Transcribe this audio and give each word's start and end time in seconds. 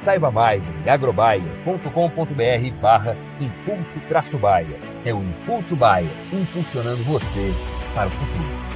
Saiba 0.00 0.30
mais 0.30 0.62
em 0.64 0.88
agrobaia.com.br 0.88 2.80
barra 2.80 3.16
Impulso 3.40 4.00
Traço 4.08 4.38
Baia. 4.38 4.78
É 5.04 5.12
o 5.12 5.18
Impulso 5.18 5.74
Baia, 5.74 6.08
impulsionando 6.32 7.02
você 7.02 7.52
para 7.94 8.06
o 8.06 8.10
futuro. 8.10 8.68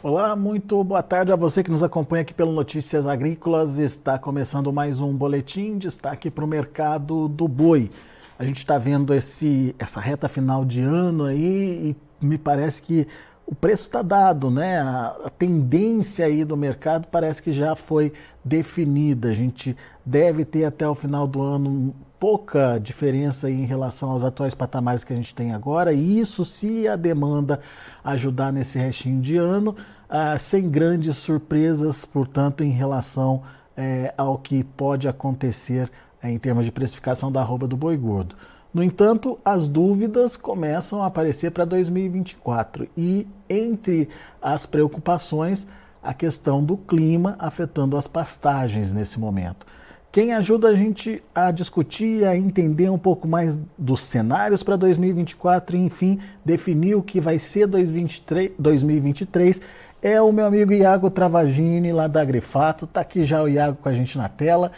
Olá, 0.00 0.36
muito 0.36 0.82
boa 0.84 1.02
tarde 1.02 1.32
a 1.32 1.36
você 1.36 1.64
que 1.64 1.70
nos 1.70 1.82
acompanha 1.82 2.22
aqui 2.22 2.32
pelo 2.32 2.52
Notícias 2.52 3.08
Agrícolas. 3.08 3.80
Está 3.80 4.16
começando 4.16 4.72
mais 4.72 5.00
um 5.00 5.12
boletim 5.12 5.76
destaque 5.76 6.30
para 6.30 6.44
o 6.44 6.48
mercado 6.48 7.26
do 7.26 7.48
boi. 7.48 7.90
A 8.38 8.44
gente 8.44 8.58
está 8.58 8.78
vendo 8.78 9.12
esse, 9.12 9.74
essa 9.78 10.00
reta 10.00 10.28
final 10.28 10.64
de 10.64 10.80
ano 10.80 11.24
aí 11.24 11.96
e 12.20 12.24
me 12.24 12.38
parece 12.38 12.80
que 12.80 13.06
o 13.44 13.54
preço 13.54 13.84
está 13.84 14.02
dado, 14.02 14.50
né? 14.50 14.78
A, 14.78 15.30
tendência 15.38 16.26
aí 16.26 16.44
do 16.44 16.56
mercado 16.56 17.08
parece 17.10 17.42
que 17.42 17.50
já 17.50 17.74
foi 17.74 18.12
definida. 18.44 19.30
A 19.30 19.34
gente 19.34 19.76
deve 20.04 20.44
ter 20.44 20.64
até 20.66 20.86
o 20.86 20.94
final 20.94 21.26
do 21.26 21.42
ano 21.42 21.94
pouca 22.20 22.78
diferença 22.78 23.50
em 23.50 23.64
relação 23.64 24.10
aos 24.10 24.22
atuais 24.22 24.54
patamares 24.54 25.02
que 25.02 25.12
a 25.12 25.16
gente 25.16 25.34
tem 25.34 25.52
agora. 25.52 25.92
E 25.92 26.20
isso 26.20 26.44
se 26.44 26.86
a 26.86 26.94
demanda 26.94 27.60
ajudar 28.04 28.52
nesse 28.52 28.78
restinho 28.78 29.20
de 29.20 29.36
ano, 29.36 29.74
ah, 30.08 30.38
sem 30.38 30.68
grandes 30.68 31.16
surpresas, 31.16 32.04
portanto, 32.04 32.62
em 32.62 32.70
relação 32.70 33.42
eh, 33.76 34.12
ao 34.16 34.36
que 34.36 34.62
pode 34.62 35.08
acontecer 35.08 35.90
em 36.22 36.38
termos 36.38 36.64
de 36.64 36.72
precificação 36.72 37.30
da 37.30 37.40
arroba 37.40 37.66
do 37.66 37.76
boi 37.76 37.96
gordo. 37.96 38.34
No 38.72 38.82
entanto, 38.82 39.38
as 39.44 39.66
dúvidas 39.68 40.36
começam 40.36 41.02
a 41.02 41.06
aparecer 41.06 41.50
para 41.50 41.64
2024 41.64 42.88
e 42.96 43.26
entre 43.48 44.08
as 44.42 44.66
preocupações, 44.66 45.66
a 46.02 46.12
questão 46.12 46.62
do 46.62 46.76
clima 46.76 47.34
afetando 47.38 47.96
as 47.96 48.06
pastagens 48.06 48.92
nesse 48.92 49.18
momento. 49.18 49.66
Quem 50.10 50.32
ajuda 50.32 50.68
a 50.68 50.74
gente 50.74 51.22
a 51.34 51.50
discutir, 51.50 52.24
a 52.24 52.36
entender 52.36 52.88
um 52.88 52.98
pouco 52.98 53.28
mais 53.28 53.60
dos 53.76 54.02
cenários 54.02 54.62
para 54.62 54.76
2024 54.76 55.76
e, 55.76 55.80
enfim, 55.80 56.18
definir 56.44 56.94
o 56.94 57.02
que 57.02 57.20
vai 57.20 57.38
ser 57.38 57.66
2023, 57.66 58.52
2023 58.58 59.60
é 60.00 60.20
o 60.22 60.32
meu 60.32 60.46
amigo 60.46 60.72
Iago 60.72 61.10
Travagini, 61.10 61.92
lá 61.92 62.06
da 62.06 62.20
Agrifato. 62.20 62.84
Está 62.84 63.00
aqui 63.00 63.24
já 63.24 63.42
o 63.42 63.48
Iago 63.48 63.78
com 63.82 63.88
a 63.88 63.92
gente 63.92 64.16
na 64.16 64.28
tela. 64.28 64.72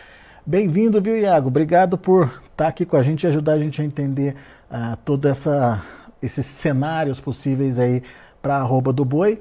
Bem-vindo, 0.51 1.01
viu, 1.01 1.17
Iago? 1.17 1.47
Obrigado 1.47 1.97
por 1.97 2.25
estar 2.25 2.41
tá 2.57 2.67
aqui 2.67 2.85
com 2.85 2.97
a 2.97 3.03
gente 3.05 3.23
e 3.23 3.27
ajudar 3.29 3.53
a 3.53 3.59
gente 3.61 3.81
a 3.81 3.85
entender 3.85 4.35
uh, 4.69 4.97
todos 5.05 5.47
esses 6.21 6.45
cenários 6.45 7.21
possíveis 7.21 7.79
aí 7.79 8.03
para 8.43 8.57
a 8.57 8.59
arroba 8.59 8.93
do 8.93 9.05
boi. 9.05 9.41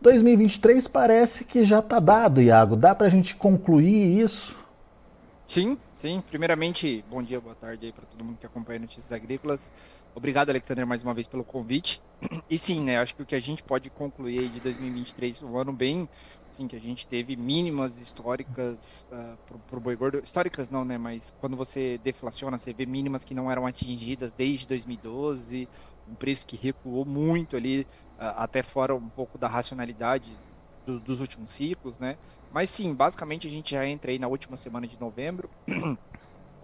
2023 0.00 0.88
parece 0.88 1.44
que 1.44 1.62
já 1.62 1.78
está 1.78 2.00
dado, 2.00 2.42
Iago. 2.42 2.74
Dá 2.74 2.96
para 2.96 3.06
a 3.06 3.10
gente 3.10 3.36
concluir 3.36 4.20
isso? 4.20 4.56
Sim, 5.46 5.78
sim. 5.96 6.20
Primeiramente, 6.28 7.04
bom 7.08 7.22
dia, 7.22 7.40
boa 7.40 7.54
tarde 7.54 7.86
aí 7.86 7.92
para 7.92 8.02
todo 8.06 8.24
mundo 8.24 8.38
que 8.40 8.46
acompanha 8.46 8.80
Notícias 8.80 9.12
Agrícolas. 9.12 9.70
Obrigado, 10.14 10.50
Alexander, 10.50 10.86
mais 10.86 11.02
uma 11.02 11.14
vez 11.14 11.26
pelo 11.26 11.44
convite. 11.44 12.02
E 12.50 12.58
sim, 12.58 12.80
né, 12.80 12.98
acho 12.98 13.14
que 13.14 13.22
o 13.22 13.26
que 13.26 13.34
a 13.34 13.40
gente 13.40 13.62
pode 13.62 13.88
concluir 13.88 14.48
de 14.48 14.60
2023 14.60 15.42
um 15.42 15.56
ano 15.56 15.72
bem, 15.72 16.08
assim, 16.48 16.66
que 16.66 16.74
a 16.74 16.80
gente 16.80 17.06
teve 17.06 17.36
mínimas 17.36 17.96
históricas 17.96 19.06
uh, 19.12 19.38
para 19.68 19.76
o 19.76 19.80
boi 19.80 19.94
gordo. 19.94 20.20
Históricas 20.22 20.68
não, 20.68 20.84
né, 20.84 20.98
mas 20.98 21.32
quando 21.40 21.56
você 21.56 21.98
deflaciona, 22.02 22.58
você 22.58 22.72
vê 22.72 22.84
mínimas 22.84 23.24
que 23.24 23.34
não 23.34 23.50
eram 23.50 23.66
atingidas 23.66 24.32
desde 24.32 24.66
2012, 24.66 25.68
um 26.08 26.14
preço 26.14 26.44
que 26.44 26.56
recuou 26.56 27.04
muito 27.04 27.56
ali, 27.56 27.86
uh, 28.18 28.34
até 28.36 28.62
fora 28.62 28.94
um 28.94 29.08
pouco 29.08 29.38
da 29.38 29.46
racionalidade 29.46 30.36
do, 30.84 30.98
dos 30.98 31.20
últimos 31.20 31.52
ciclos, 31.52 31.98
né. 32.00 32.18
Mas 32.52 32.68
sim, 32.68 32.92
basicamente 32.92 33.46
a 33.46 33.50
gente 33.50 33.70
já 33.70 33.86
entra 33.86 34.10
aí 34.10 34.18
na 34.18 34.26
última 34.26 34.56
semana 34.56 34.86
de 34.86 35.00
novembro, 35.00 35.48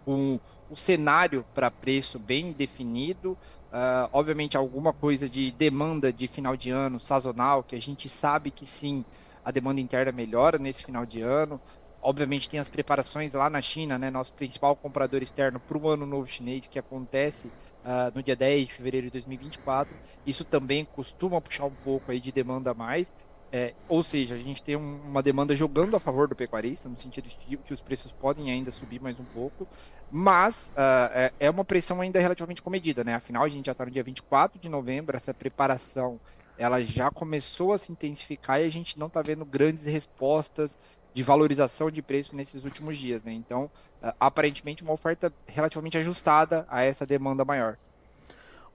com 0.06 0.38
o 0.70 0.76
cenário 0.76 1.44
para 1.52 1.68
preço 1.68 2.16
bem 2.16 2.52
definido, 2.52 3.32
uh, 3.32 4.08
obviamente 4.12 4.56
alguma 4.56 4.92
coisa 4.92 5.28
de 5.28 5.50
demanda 5.50 6.12
de 6.12 6.28
final 6.28 6.56
de 6.56 6.70
ano 6.70 7.00
sazonal, 7.00 7.64
que 7.64 7.74
a 7.74 7.80
gente 7.80 8.08
sabe 8.08 8.52
que 8.52 8.64
sim, 8.64 9.04
a 9.44 9.50
demanda 9.50 9.80
interna 9.80 10.12
melhora 10.12 10.58
nesse 10.58 10.84
final 10.84 11.04
de 11.04 11.20
ano. 11.20 11.60
Obviamente 12.00 12.48
tem 12.48 12.60
as 12.60 12.68
preparações 12.68 13.32
lá 13.32 13.50
na 13.50 13.60
China, 13.60 13.98
né, 13.98 14.10
nosso 14.10 14.32
principal 14.32 14.76
comprador 14.76 15.22
externo 15.22 15.58
para 15.58 15.76
o 15.76 15.88
ano 15.88 16.06
novo 16.06 16.28
chinês, 16.28 16.68
que 16.68 16.78
acontece 16.78 17.48
uh, 17.48 18.12
no 18.14 18.22
dia 18.22 18.36
10 18.36 18.68
de 18.68 18.74
fevereiro 18.74 19.06
de 19.08 19.12
2024. 19.12 19.92
Isso 20.24 20.44
também 20.44 20.84
costuma 20.84 21.40
puxar 21.40 21.64
um 21.64 21.74
pouco 21.84 22.12
aí 22.12 22.20
de 22.20 22.30
demanda 22.30 22.70
a 22.70 22.74
mais. 22.74 23.12
É, 23.56 23.72
ou 23.88 24.02
seja, 24.02 24.34
a 24.34 24.38
gente 24.38 24.62
tem 24.62 24.76
um, 24.76 25.00
uma 25.02 25.22
demanda 25.22 25.56
jogando 25.56 25.96
a 25.96 25.98
favor 25.98 26.28
do 26.28 26.36
pecuarista, 26.36 26.90
no 26.90 26.98
sentido 26.98 27.26
de 27.26 27.56
que 27.56 27.72
os 27.72 27.80
preços 27.80 28.12
podem 28.12 28.50
ainda 28.50 28.70
subir 28.70 29.00
mais 29.00 29.18
um 29.18 29.24
pouco, 29.24 29.66
mas 30.12 30.74
uh, 30.76 31.10
é, 31.14 31.32
é, 31.40 31.48
uma 31.48 31.64
pressão 31.64 32.02
ainda 32.02 32.20
relativamente 32.20 32.60
comedida, 32.60 33.02
né? 33.02 33.14
Afinal, 33.14 33.44
a 33.44 33.48
gente 33.48 33.64
já 33.64 33.72
está 33.72 33.86
no 33.86 33.90
dia 33.90 34.02
24 34.02 34.60
de 34.60 34.68
novembro, 34.68 35.16
essa 35.16 35.32
preparação 35.32 36.20
ela 36.58 36.82
já 36.82 37.10
começou 37.10 37.72
a 37.72 37.78
se 37.78 37.90
intensificar 37.90 38.60
e 38.60 38.64
a 38.64 38.68
gente 38.68 38.98
não 38.98 39.06
está 39.06 39.22
vendo 39.22 39.42
grandes 39.42 39.86
respostas 39.86 40.78
de 41.14 41.22
valorização 41.22 41.90
de 41.90 42.02
preço 42.02 42.36
nesses 42.36 42.62
últimos 42.62 42.98
dias, 42.98 43.24
né? 43.24 43.32
Então, 43.32 43.70
uh, 44.02 44.12
aparentemente, 44.20 44.82
uma 44.82 44.92
oferta 44.92 45.32
relativamente 45.46 45.96
ajustada 45.96 46.66
a 46.68 46.82
essa 46.82 47.06
demanda 47.06 47.42
maior. 47.42 47.78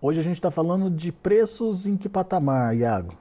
Hoje 0.01 0.19
a 0.19 0.23
gente 0.23 0.37
está 0.37 0.49
falando 0.49 0.89
de 0.89 1.11
preços 1.11 1.85
em 1.85 1.95
que 1.95 2.09
patamar, 2.09 2.75
Iago? 2.75 3.15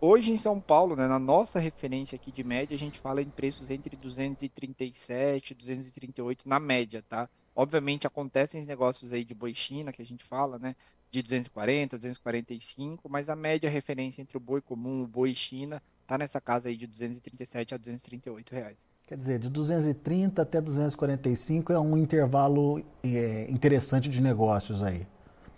Hoje 0.00 0.30
em 0.30 0.36
São 0.36 0.60
Paulo, 0.60 0.94
né, 0.94 1.08
na 1.08 1.18
nossa 1.18 1.58
referência 1.58 2.14
aqui 2.14 2.30
de 2.30 2.44
média, 2.44 2.72
a 2.72 2.78
gente 2.78 3.00
fala 3.00 3.20
em 3.20 3.28
preços 3.28 3.68
entre 3.68 3.96
237 3.96 5.50
e 5.50 5.54
238 5.54 6.48
na 6.48 6.60
média, 6.60 7.04
tá? 7.08 7.28
Obviamente 7.54 8.06
acontecem 8.06 8.60
os 8.60 8.66
negócios 8.68 9.12
aí 9.12 9.24
de 9.24 9.34
boi 9.34 9.52
China, 9.52 9.92
que 9.92 10.00
a 10.00 10.06
gente 10.06 10.22
fala, 10.22 10.56
né, 10.56 10.76
de 11.10 11.20
240, 11.20 11.96
245, 11.96 13.08
mas 13.08 13.28
a 13.28 13.34
média 13.34 13.68
referência 13.68 14.22
entre 14.22 14.36
o 14.36 14.40
boi 14.40 14.60
comum 14.60 15.02
o 15.02 15.06
boi 15.06 15.34
China 15.34 15.82
tá 16.06 16.16
nessa 16.16 16.40
casa 16.40 16.68
aí 16.68 16.76
de 16.76 16.86
237 16.86 17.74
a 17.74 17.76
238 17.76 18.52
reais. 18.52 18.78
Quer 19.04 19.18
dizer, 19.18 19.38
de 19.40 19.50
230 19.50 20.42
até 20.42 20.60
245 20.60 21.72
é 21.72 21.80
um 21.80 21.96
intervalo 21.96 22.84
é, 23.02 23.50
interessante 23.50 24.08
de 24.08 24.20
negócios 24.20 24.80
aí. 24.80 25.04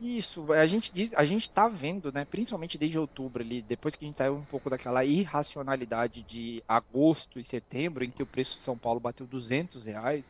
Isso, 0.01 0.51
a 0.55 0.67
gente 0.67 0.91
diz, 0.95 1.13
a 1.13 1.27
gente 1.27 1.51
tá 1.51 1.69
vendo, 1.69 2.11
né, 2.11 2.25
principalmente 2.25 2.79
desde 2.79 2.99
outubro 2.99 3.43
ali, 3.43 3.61
depois 3.61 3.95
que 3.95 4.03
a 4.03 4.09
gente 4.09 4.17
saiu 4.17 4.35
um 4.35 4.45
pouco 4.45 4.71
daquela 4.71 5.05
irracionalidade 5.05 6.23
de 6.23 6.65
agosto 6.67 7.39
e 7.39 7.45
setembro, 7.45 8.03
em 8.03 8.11
que 8.11 8.23
o 8.23 8.27
preço 8.27 8.57
de 8.57 8.63
São 8.63 8.79
Paulo 8.79 8.99
bateu 8.99 9.27
200 9.27 9.85
reais, 9.85 10.25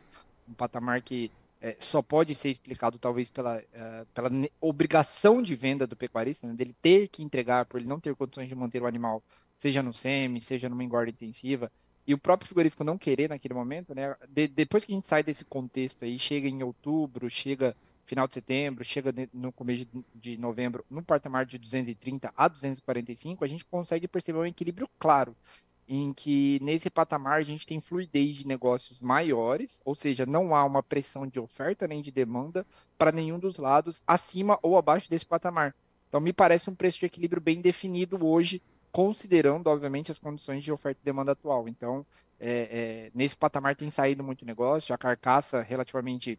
um 0.49 0.55
patamar 0.55 1.01
que 1.03 1.31
é, 1.61 1.77
só 1.79 2.03
pode 2.03 2.35
ser 2.35 2.49
explicado 2.49 2.99
talvez 2.99 3.31
pela, 3.31 3.59
uh, 3.59 4.07
pela 4.13 4.29
obrigação 4.61 5.41
de 5.41 5.55
venda 5.55 5.87
do 5.87 5.95
pecuarista, 5.95 6.49
né, 6.49 6.55
dele 6.55 6.75
ter 6.83 7.07
que 7.07 7.23
entregar 7.23 7.65
por 7.67 7.79
ele 7.79 7.89
não 7.89 8.01
ter 8.01 8.17
condições 8.17 8.49
de 8.49 8.57
manter 8.57 8.83
o 8.83 8.87
animal, 8.87 9.23
seja 9.57 9.85
no 9.85 9.93
SEMI, 9.93 10.41
seja 10.41 10.69
numa 10.69 10.83
engorda 10.83 11.11
intensiva, 11.11 11.71
e 12.05 12.13
o 12.13 12.19
próprio 12.19 12.49
frigorífico 12.49 12.83
não 12.83 12.99
querer 12.99 13.29
naquele 13.29 13.55
momento, 13.55 13.95
né, 13.95 14.17
de, 14.29 14.49
depois 14.49 14.85
que 14.85 14.93
a 14.93 14.97
gente 14.97 15.07
sai 15.07 15.23
desse 15.23 15.45
contexto 15.45 16.05
aí, 16.05 16.19
chega 16.19 16.49
em 16.49 16.61
outubro, 16.65 17.31
chega 17.31 17.77
final 18.11 18.27
de 18.27 18.35
setembro, 18.35 18.85
chega 18.85 19.15
no 19.33 19.53
começo 19.53 19.87
de 20.13 20.37
novembro 20.37 20.85
no 20.91 21.01
patamar 21.01 21.47
de 21.47 21.57
230 21.57 22.33
a 22.37 22.49
245, 22.49 23.45
a 23.45 23.47
gente 23.47 23.65
consegue 23.65 24.09
perceber 24.09 24.41
um 24.41 24.47
equilíbrio 24.47 24.89
claro 24.99 25.37
em 25.89 26.13
que 26.13 26.59
nesse 26.61 26.91
patamar 26.91 27.39
a 27.39 27.43
gente 27.43 27.65
tem 27.67 27.81
fluidez 27.81 28.37
de 28.37 28.47
negócios 28.47 29.01
maiores, 29.01 29.81
ou 29.85 29.95
seja, 29.95 30.27
não 30.27 30.55
há 30.57 30.65
uma 30.65 30.83
pressão 30.83 31.25
de 31.27 31.39
oferta 31.39 31.87
nem 31.87 32.03
de 32.03 32.11
demanda 32.11 32.67
para 32.99 33.13
nenhum 33.13 33.39
dos 33.39 33.59
lados 33.59 34.03
acima 34.07 34.59
ou 34.61 34.77
abaixo 34.77 35.09
desse 35.09 35.27
patamar. 35.27 35.75
Então 36.09 36.21
me 36.21 36.33
parece 36.33 36.69
um 36.69 36.75
preço 36.75 36.99
de 36.99 37.07
equilíbrio 37.07 37.41
bem 37.41 37.61
definido 37.61 38.25
hoje, 38.27 38.61
considerando, 38.91 39.69
obviamente, 39.69 40.11
as 40.11 40.19
condições 40.19 40.65
de 40.65 40.73
oferta 40.73 41.01
e 41.01 41.05
demanda 41.05 41.33
atual. 41.33 41.69
Então, 41.69 42.05
é, 42.41 42.51
é, 42.51 43.11
nesse 43.15 43.37
patamar 43.37 43.77
tem 43.77 43.91
saído 43.91 44.25
muito 44.25 44.45
negócio, 44.45 44.95
a 44.95 44.99
carcaça 44.99 45.61
relativamente 45.61 46.39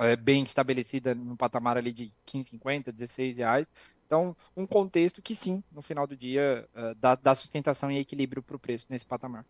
é, 0.00 0.16
bem 0.16 0.42
estabelecida 0.42 1.14
no 1.14 1.36
patamar 1.36 1.76
ali 1.76 1.92
de 1.92 2.12
15,50, 2.26 2.90
16 2.92 3.36
reais. 3.36 3.66
Então, 4.06 4.36
um 4.56 4.66
contexto 4.66 5.22
que 5.22 5.36
sim, 5.36 5.62
no 5.70 5.82
final 5.82 6.06
do 6.06 6.16
dia, 6.16 6.68
uh, 6.74 6.94
dá, 6.96 7.14
dá, 7.14 7.32
sustentação 7.32 7.92
e 7.92 7.98
equilíbrio 7.98 8.42
para 8.42 8.56
o 8.56 8.58
preço 8.58 8.86
nesse 8.90 9.06
patamar. 9.06 9.44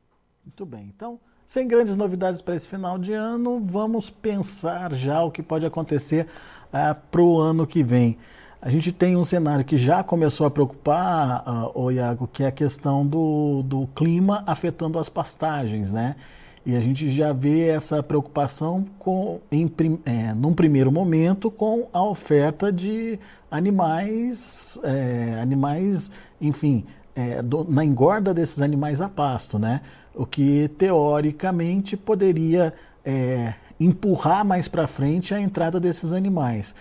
Muito 0.45 0.67
bem. 0.67 0.93
Então, 0.95 1.19
sem 1.49 1.67
grandes 1.67 1.97
novidades 1.97 2.43
para 2.43 2.55
esse 2.55 2.69
final 2.69 2.99
de 2.99 3.15
ano, 3.15 3.59
vamos 3.59 4.11
pensar 4.11 4.93
já 4.95 5.23
o 5.23 5.31
que 5.31 5.43
pode 5.43 5.65
acontecer 5.65 6.27
uh, 6.67 6.95
para 7.11 7.23
o 7.23 7.39
ano 7.39 7.67
que 7.67 7.83
vem. 7.83 8.19
A 8.61 8.69
gente 8.69 8.93
tem 8.93 9.17
um 9.17 9.25
cenário 9.25 9.65
que 9.65 9.79
já 9.79 10.05
começou 10.05 10.47
a 10.47 10.51
preocupar, 10.51 11.43
uh, 11.49 11.81
o 11.81 11.91
Iago, 11.91 12.29
que 12.29 12.43
é 12.43 12.49
a 12.49 12.53
questão 12.53 13.07
do, 13.07 13.63
do 13.63 13.87
clima 13.95 14.45
afetando 14.47 14.99
as 14.99 15.09
pastagens, 15.09 15.91
né? 15.91 16.17
E 16.65 16.77
a 16.77 16.81
gente 16.81 17.11
já 17.11 17.33
vê 17.33 17.69
essa 17.69 18.03
preocupação 18.03 18.87
com, 18.99 19.41
em, 19.51 19.71
é, 20.05 20.35
num 20.35 20.53
primeiro 20.53 20.93
momento 20.93 21.51
com 21.51 21.89
a 21.93 22.03
oferta 22.03 22.71
de 22.71 23.19
animais, 23.51 24.79
é, 24.83 25.41
animais, 25.41 26.11
enfim, 26.41 26.85
é, 27.15 27.43
do, 27.43 27.65
na 27.65 27.85
engorda 27.85 28.35
desses 28.35 28.61
animais 28.61 29.01
a 29.01 29.09
pasto, 29.09 29.59
né? 29.59 29.81
O 30.15 30.27
que 30.27 30.69
teoricamente 30.77 31.97
poderia 31.97 32.75
é, 33.05 33.55
empurrar 33.79 34.45
mais 34.45 34.69
para 34.69 34.87
frente 34.87 35.35
a 35.35 35.41
entrada 35.41 35.81
desses 35.81 36.13
animais. 36.13 36.75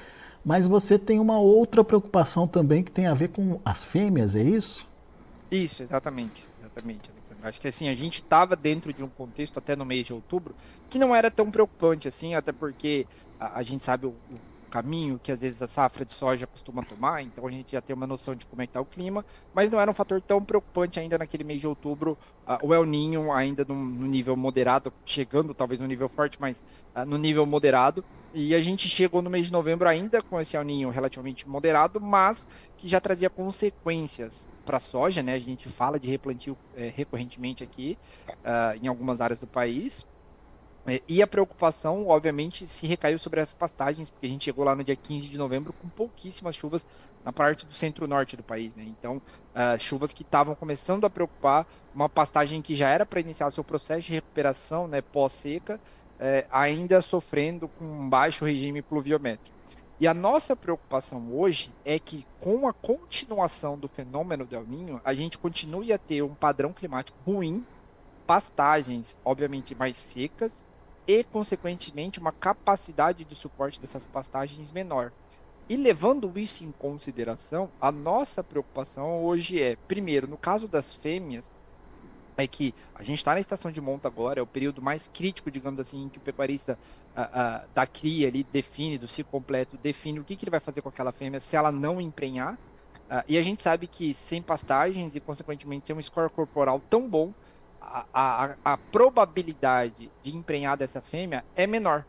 Mas 0.44 0.68
você 0.68 1.00
tem 1.00 1.20
uma 1.20 1.40
outra 1.40 1.84
preocupação 1.84 2.48
também 2.48 2.84
que 2.84 2.92
tem 2.92 3.08
a 3.08 3.14
ver 3.14 3.30
com 3.30 3.60
as 3.64 3.84
fêmeas, 3.84 4.36
é 4.36 4.44
isso? 4.44 4.88
Isso, 5.50 5.84
exatamente, 5.84 6.46
exatamente. 6.60 7.10
Acho 7.42 7.60
que 7.60 7.68
assim, 7.68 7.88
a 7.88 7.94
gente 7.94 8.16
estava 8.16 8.56
dentro 8.56 8.92
de 8.92 9.04
um 9.04 9.08
contexto 9.08 9.58
até 9.58 9.76
no 9.76 9.86
mês 9.86 10.06
de 10.06 10.14
outubro 10.14 10.54
que 10.90 11.00
não 11.00 11.16
era 11.16 11.32
tão 11.32 11.50
preocupante 11.50 12.08
assim, 12.08 12.36
até 12.36 12.52
porque 12.52 13.08
a, 13.40 13.60
a 13.60 13.64
gente 13.64 13.84
sabe 13.84 14.08
o, 14.08 14.10
o, 14.10 14.40
caminho 14.70 15.20
que 15.22 15.32
às 15.32 15.42
vezes 15.42 15.60
a 15.64 15.68
safra 15.68 16.06
de 16.06 16.14
soja 16.14 16.46
costuma 16.46 16.84
tomar, 16.84 17.24
então 17.24 17.48
a 17.48 17.50
gente 17.50 17.72
já 17.72 17.82
tem 17.82 17.96
uma 17.96 18.06
noção 18.06 18.36
de 18.36 18.46
como 18.46 18.62
é 18.62 18.68
que 18.68 18.70
está 18.70 18.80
o 18.80 18.86
clima, 18.86 19.26
mas 19.52 19.72
não 19.72 19.80
era 19.80 19.90
um 19.90 19.96
fator 19.96 20.22
tão 20.22 20.44
preocupante 20.44 21.00
ainda 21.00 21.18
naquele 21.18 21.44
mês 21.44 21.60
de 21.60 21.66
outubro, 21.66 22.16
uh, 22.48 22.60
o 22.62 22.72
El 22.72 22.86
Ninho 22.86 23.32
ainda 23.32 23.66
no, 23.68 23.74
no, 23.74 24.06
nível 24.06 24.36
moderado, 24.36 24.94
chegando 25.04 25.56
talvez 25.56 25.80
no 25.80 25.88
nível 25.88 26.08
forte, 26.08 26.38
mas 26.40 26.64
uh, 26.96 27.04
no 27.04 27.18
nível 27.18 27.48
moderado, 27.48 28.06
e 28.34 28.54
a 28.54 28.60
gente 28.60 28.88
chegou 28.88 29.22
no 29.22 29.30
mês 29.30 29.48
de 29.48 29.52
novembro 29.52 29.88
ainda 29.88 30.22
com 30.22 30.40
esse 30.40 30.56
El 30.56 30.64
Ninho 30.64 30.90
relativamente 30.90 31.48
moderado, 31.48 32.00
mas 32.00 32.48
que 32.78 32.88
já 32.88 33.00
trazia 33.00 33.30
consequências 33.30 34.48
para 34.66 34.78
a 34.78 34.80
soja, 34.80 35.24
né? 35.24 35.34
A 35.34 35.40
gente 35.40 35.68
fala 35.68 36.00
de 36.00 36.10
replantio 36.10 36.56
é, 36.76 36.94
recorrentemente 36.96 37.64
aqui 37.64 37.98
uh, 38.30 38.78
em 38.82 38.88
algumas 38.88 39.20
áreas 39.20 39.40
do 39.40 39.48
país. 39.48 40.06
É, 40.86 41.02
e 41.08 41.22
a 41.22 41.28
preocupação, 41.28 42.08
obviamente, 42.08 42.68
se 42.68 42.86
recaiu 42.86 43.18
sobre 43.18 43.40
as 43.40 43.54
pastagens, 43.54 44.10
porque 44.10 44.28
a 44.28 44.30
gente 44.30 44.46
chegou 44.46 44.64
lá 44.64 44.76
no 44.76 44.84
dia 44.84 44.96
15 44.96 45.28
de 45.28 45.38
novembro 45.38 45.74
com 45.74 45.90
pouquíssimas 45.90 46.56
chuvas 46.56 46.88
na 47.24 47.34
parte 47.34 47.66
do 47.66 47.74
centro-norte 47.74 48.38
do 48.38 48.44
país. 48.44 48.74
Né? 48.76 48.86
Então, 48.88 49.18
uh, 49.18 49.80
chuvas 49.80 50.14
que 50.14 50.22
estavam 50.22 50.56
começando 50.56 51.06
a 51.06 51.10
preocupar 51.10 51.68
uma 51.94 52.08
pastagem 52.08 52.62
que 52.62 52.76
já 52.76 52.90
era 52.90 53.06
para 53.06 53.20
iniciar 53.20 53.52
seu 53.52 53.64
processo 53.64 54.08
de 54.08 54.14
recuperação 54.14 54.88
né, 54.88 55.02
pós-seca, 55.02 55.80
uh, 56.20 56.48
ainda 56.52 57.02
sofrendo 57.02 57.68
com 57.68 57.86
um 57.86 58.10
baixo 58.10 58.46
regime 58.46 58.82
pluviométrico. 58.82 59.58
E 60.00 60.08
a 60.08 60.14
nossa 60.14 60.56
preocupação 60.56 61.34
hoje 61.34 61.74
é 61.84 62.00
que, 62.00 62.26
com 62.40 62.68
a 62.68 62.74
continuação 62.74 63.78
do 63.78 63.90
fenômeno 63.90 64.46
do 64.46 64.56
El 64.56 64.66
Ninho, 64.66 65.02
a 65.04 65.14
gente 65.14 65.38
continue 65.38 65.92
a 65.92 65.98
ter 65.98 66.22
um 66.22 66.34
padrão 66.34 66.72
climático 66.72 67.18
ruim, 67.26 67.66
pastagens, 68.26 69.18
obviamente, 69.26 69.76
mais 69.76 69.98
secas 69.98 70.54
e, 71.06 71.22
consequentemente, 71.24 72.20
uma 72.20 72.32
capacidade 72.32 73.26
de 73.26 73.36
suporte 73.36 73.82
dessas 73.82 74.08
pastagens 74.08 74.72
menor. 74.72 75.12
E 75.68 75.76
levando 75.76 76.32
isso 76.40 76.64
em 76.64 76.72
consideração, 76.72 77.70
a 77.82 77.92
nossa 77.92 78.42
preocupação 78.42 79.24
hoje 79.26 79.62
é, 79.62 79.76
primeiro, 79.88 80.28
no 80.28 80.38
caso 80.38 80.68
das 80.68 80.94
fêmeas, 80.94 81.44
é 82.40 82.48
que 82.48 82.74
a 82.96 83.04
gente 83.04 83.18
está 83.18 83.34
na 83.34 83.40
estação 83.40 83.72
de 83.72 83.82
monta 83.82 84.08
agora, 84.08 84.40
é 84.40 84.44
o 84.44 84.48
período 84.48 84.82
mais 84.82 85.10
crítico, 85.14 85.50
digamos 85.50 85.80
assim, 85.80 86.10
que 86.10 86.18
o 86.18 86.22
pecuarista 86.22 86.78
a, 87.16 87.22
a, 87.22 87.64
da 87.74 87.88
cria 87.88 88.28
ali 88.28 88.44
define, 88.44 88.98
do 88.98 89.08
ciclo 89.08 89.32
completo, 89.32 89.78
define 89.78 90.20
o 90.20 90.24
que, 90.24 90.36
que 90.36 90.44
ele 90.46 90.52
vai 90.52 90.60
fazer 90.60 90.82
com 90.82 90.90
aquela 90.90 91.12
fêmea 91.12 91.40
se 91.40 91.56
ela 91.56 91.72
não 91.72 92.00
emprenhar. 92.00 92.54
Uh, 92.54 93.24
e 93.28 93.38
a 93.38 93.42
gente 93.42 93.62
sabe 93.62 93.88
que 93.88 94.14
sem 94.14 94.42
pastagens 94.42 95.16
e, 95.16 95.20
consequentemente, 95.20 95.88
sem 95.88 95.96
um 95.96 96.02
score 96.02 96.30
corporal 96.30 96.82
tão 96.90 97.10
bom, 97.10 97.34
a 98.14 98.78
probabilidade 98.92 100.12
de 100.22 100.36
emprenhar 100.36 100.78
dessa 100.78 101.02
fêmea 101.02 101.44
é 101.56 101.66
menor. 101.66 102.06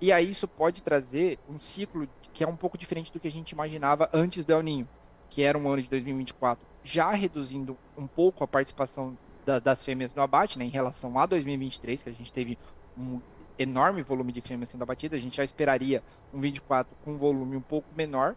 E 0.00 0.12
aí 0.12 0.30
isso 0.30 0.46
pode 0.46 0.82
trazer 0.82 1.38
um 1.48 1.58
ciclo 1.58 2.06
que 2.32 2.44
é 2.44 2.46
um 2.46 2.56
pouco 2.56 2.76
diferente 2.76 3.12
do 3.12 3.18
que 3.18 3.26
a 3.26 3.30
gente 3.30 3.52
imaginava 3.52 4.10
antes 4.12 4.44
do 4.44 4.52
El 4.52 4.62
Ninho, 4.62 4.88
que 5.30 5.42
era 5.42 5.56
um 5.56 5.68
ano 5.68 5.82
de 5.82 5.88
2024, 5.88 6.64
já 6.84 7.10
reduzindo 7.12 7.76
um 7.96 8.06
pouco 8.06 8.44
a 8.44 8.46
participação 8.46 9.16
da, 9.46 9.60
das 9.60 9.82
fêmeas 9.82 10.12
no 10.12 10.20
abate, 10.20 10.58
né, 10.58 10.64
em 10.64 10.70
relação 10.70 11.16
a 11.18 11.24
2023, 11.24 12.02
que 12.02 12.08
a 12.10 12.12
gente 12.12 12.32
teve 12.32 12.58
um 12.98 13.20
enorme 13.58 14.02
volume 14.02 14.32
de 14.32 14.40
fêmeas 14.40 14.68
sendo 14.68 14.82
abatidas, 14.82 15.18
a 15.18 15.22
gente 15.22 15.36
já 15.36 15.44
esperaria 15.44 16.02
um 16.34 16.40
24 16.40 16.94
com 17.04 17.12
um 17.12 17.16
volume 17.16 17.56
um 17.56 17.60
pouco 17.60 17.88
menor, 17.96 18.34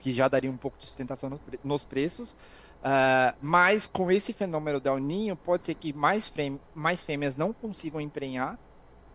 que 0.00 0.12
já 0.12 0.26
daria 0.26 0.50
um 0.50 0.56
pouco 0.56 0.78
de 0.78 0.86
sustentação 0.86 1.30
no, 1.30 1.40
nos 1.62 1.84
preços, 1.84 2.32
uh, 2.32 3.36
mas 3.40 3.86
com 3.86 4.10
esse 4.10 4.32
fenômeno 4.32 4.80
do 4.80 4.98
ninho, 4.98 5.36
pode 5.36 5.64
ser 5.64 5.74
que 5.74 5.92
mais, 5.92 6.28
fêmeas, 6.28 6.60
mais 6.74 7.04
fêmeas 7.04 7.36
não 7.36 7.52
consigam 7.52 8.00
emprenhar, 8.00 8.58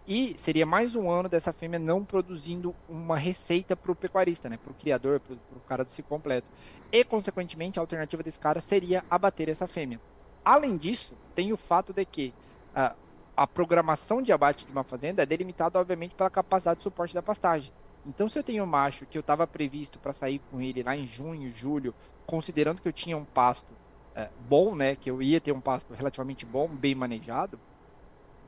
e 0.07 0.35
seria 0.37 0.65
mais 0.65 0.95
um 0.95 1.09
ano 1.09 1.29
dessa 1.29 1.53
fêmea 1.53 1.79
não 1.79 2.03
produzindo 2.03 2.75
uma 2.89 3.17
receita 3.17 3.75
para 3.75 3.91
o 3.91 3.95
pecuarista, 3.95 4.49
né? 4.49 4.57
para 4.57 4.71
o 4.71 4.73
criador, 4.73 5.19
para 5.19 5.35
o 5.35 5.61
cara 5.67 5.85
do 5.85 5.91
ciclo 5.91 6.09
completo. 6.09 6.47
E, 6.91 7.03
consequentemente, 7.03 7.79
a 7.79 7.83
alternativa 7.83 8.23
desse 8.23 8.39
cara 8.39 8.59
seria 8.59 9.05
abater 9.09 9.47
essa 9.47 9.67
fêmea. 9.67 10.01
Além 10.43 10.77
disso, 10.77 11.13
tem 11.35 11.53
o 11.53 11.57
fato 11.57 11.93
de 11.93 12.03
que 12.05 12.33
uh, 12.75 12.95
a 13.35 13.47
programação 13.47 14.21
de 14.21 14.31
abate 14.31 14.65
de 14.65 14.71
uma 14.71 14.83
fazenda 14.83 15.23
é 15.23 15.25
delimitada, 15.25 15.79
obviamente, 15.79 16.15
pela 16.15 16.29
capacidade 16.29 16.77
de 16.77 16.83
suporte 16.83 17.13
da 17.13 17.21
pastagem. 17.21 17.71
Então, 18.05 18.27
se 18.27 18.37
eu 18.37 18.43
tenho 18.43 18.63
um 18.63 18.67
macho 18.67 19.05
que 19.05 19.17
eu 19.17 19.21
estava 19.21 19.45
previsto 19.45 19.99
para 19.99 20.13
sair 20.13 20.41
com 20.49 20.59
ele 20.59 20.81
lá 20.81 20.95
em 20.95 21.05
junho, 21.05 21.49
julho, 21.49 21.93
considerando 22.25 22.81
que 22.81 22.87
eu 22.87 22.93
tinha 22.93 23.15
um 23.15 23.25
pasto 23.25 23.71
uh, 24.15 24.27
bom, 24.47 24.75
né, 24.75 24.95
que 24.95 25.09
eu 25.09 25.21
ia 25.21 25.39
ter 25.39 25.51
um 25.51 25.61
pasto 25.61 25.93
relativamente 25.93 26.45
bom, 26.45 26.67
bem 26.67 26.95
manejado, 26.95 27.59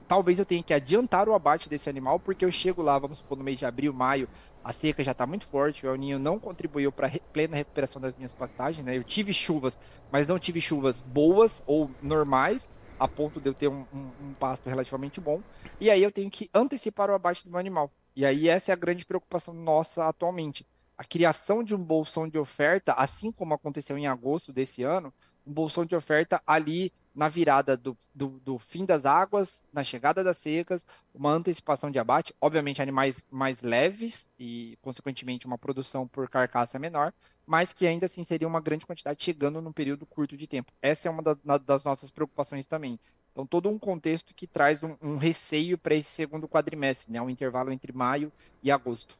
talvez 0.07 0.39
eu 0.39 0.45
tenha 0.45 0.63
que 0.63 0.73
adiantar 0.73 1.27
o 1.27 1.33
abate 1.33 1.69
desse 1.69 1.89
animal, 1.89 2.19
porque 2.19 2.45
eu 2.45 2.51
chego 2.51 2.81
lá, 2.81 2.97
vamos 2.97 3.19
supor, 3.19 3.37
no 3.37 3.43
mês 3.43 3.59
de 3.59 3.65
abril, 3.65 3.93
maio, 3.93 4.27
a 4.63 4.71
seca 4.71 5.03
já 5.03 5.11
está 5.11 5.25
muito 5.25 5.45
forte, 5.45 5.85
o 5.85 5.89
El 5.89 5.95
Ninho 5.97 6.19
não 6.19 6.39
contribuiu 6.39 6.91
para 6.91 7.07
re 7.07 7.21
plena 7.31 7.57
recuperação 7.57 8.01
das 8.01 8.15
minhas 8.15 8.33
pastagens, 8.33 8.85
né? 8.85 8.95
Eu 8.95 9.03
tive 9.03 9.33
chuvas, 9.33 9.79
mas 10.11 10.27
não 10.27 10.39
tive 10.39 10.61
chuvas 10.61 11.01
boas 11.01 11.61
ou 11.65 11.91
normais, 12.01 12.69
a 12.99 13.07
ponto 13.07 13.41
de 13.41 13.49
eu 13.49 13.53
ter 13.53 13.67
um, 13.67 13.85
um, 13.93 14.11
um 14.21 14.33
pasto 14.39 14.69
relativamente 14.69 15.19
bom, 15.19 15.41
e 15.79 15.89
aí 15.89 16.01
eu 16.01 16.11
tenho 16.11 16.29
que 16.29 16.49
antecipar 16.53 17.09
o 17.09 17.13
abate 17.13 17.43
do 17.43 17.49
meu 17.49 17.59
animal. 17.59 17.91
E 18.15 18.25
aí 18.25 18.47
essa 18.47 18.71
é 18.71 18.73
a 18.73 18.77
grande 18.77 19.05
preocupação 19.05 19.53
nossa 19.53 20.07
atualmente. 20.07 20.65
A 20.97 21.03
criação 21.03 21.63
de 21.63 21.73
um 21.73 21.83
bolsão 21.83 22.29
de 22.29 22.37
oferta, 22.37 22.93
assim 22.93 23.31
como 23.31 23.53
aconteceu 23.53 23.97
em 23.97 24.07
agosto 24.07 24.53
desse 24.53 24.83
ano, 24.83 25.11
um 25.45 25.51
bolsão 25.51 25.85
de 25.85 25.95
oferta 25.95 26.41
ali 26.45 26.93
na 27.13 27.29
virada 27.29 27.77
do, 27.77 27.97
do, 28.13 28.39
do, 28.39 28.57
fim 28.57 28.85
das 28.85 29.05
águas, 29.05 29.63
na 29.71 29.83
chegada 29.83 30.23
das 30.23 30.37
secas, 30.37 30.85
uma 31.13 31.31
antecipação 31.31 31.91
de 31.91 31.99
abate, 31.99 32.33
obviamente 32.41 32.81
animais 32.81 33.23
mais 33.29 33.61
leves 33.61 34.31
e, 34.39 34.77
consequentemente, 34.81 35.45
uma 35.45 35.57
produção 35.57 36.07
por 36.07 36.27
carcaça 36.29 36.79
menor, 36.79 37.13
mas 37.45 37.73
que 37.73 37.85
ainda 37.85 38.07
assim 38.07 38.23
seria 38.23 38.47
uma 38.47 38.61
grande 38.61 38.85
quantidade 38.85 39.23
chegando 39.23 39.61
num 39.61 39.71
período 39.71 40.05
curto 40.05 40.35
de 40.35 40.47
tempo. 40.47 40.71
Essa 40.81 41.07
é 41.07 41.11
uma 41.11 41.21
da, 41.21 41.37
na, 41.43 41.57
das 41.57 41.83
nossas 41.83 42.09
preocupações 42.09 42.65
também. 42.65 42.99
Então, 43.31 43.45
todo 43.45 43.69
um 43.69 43.79
contexto 43.79 44.33
que 44.33 44.45
traz 44.45 44.83
um, 44.83 44.95
um 45.01 45.17
receio 45.17 45.77
para 45.77 45.95
esse 45.95 46.11
segundo 46.11 46.47
quadrimestre, 46.47 47.11
né, 47.11 47.21
um 47.21 47.29
intervalo 47.29 47.71
entre 47.71 47.91
maio 47.91 48.31
e 48.61 48.71
agosto. 48.71 49.17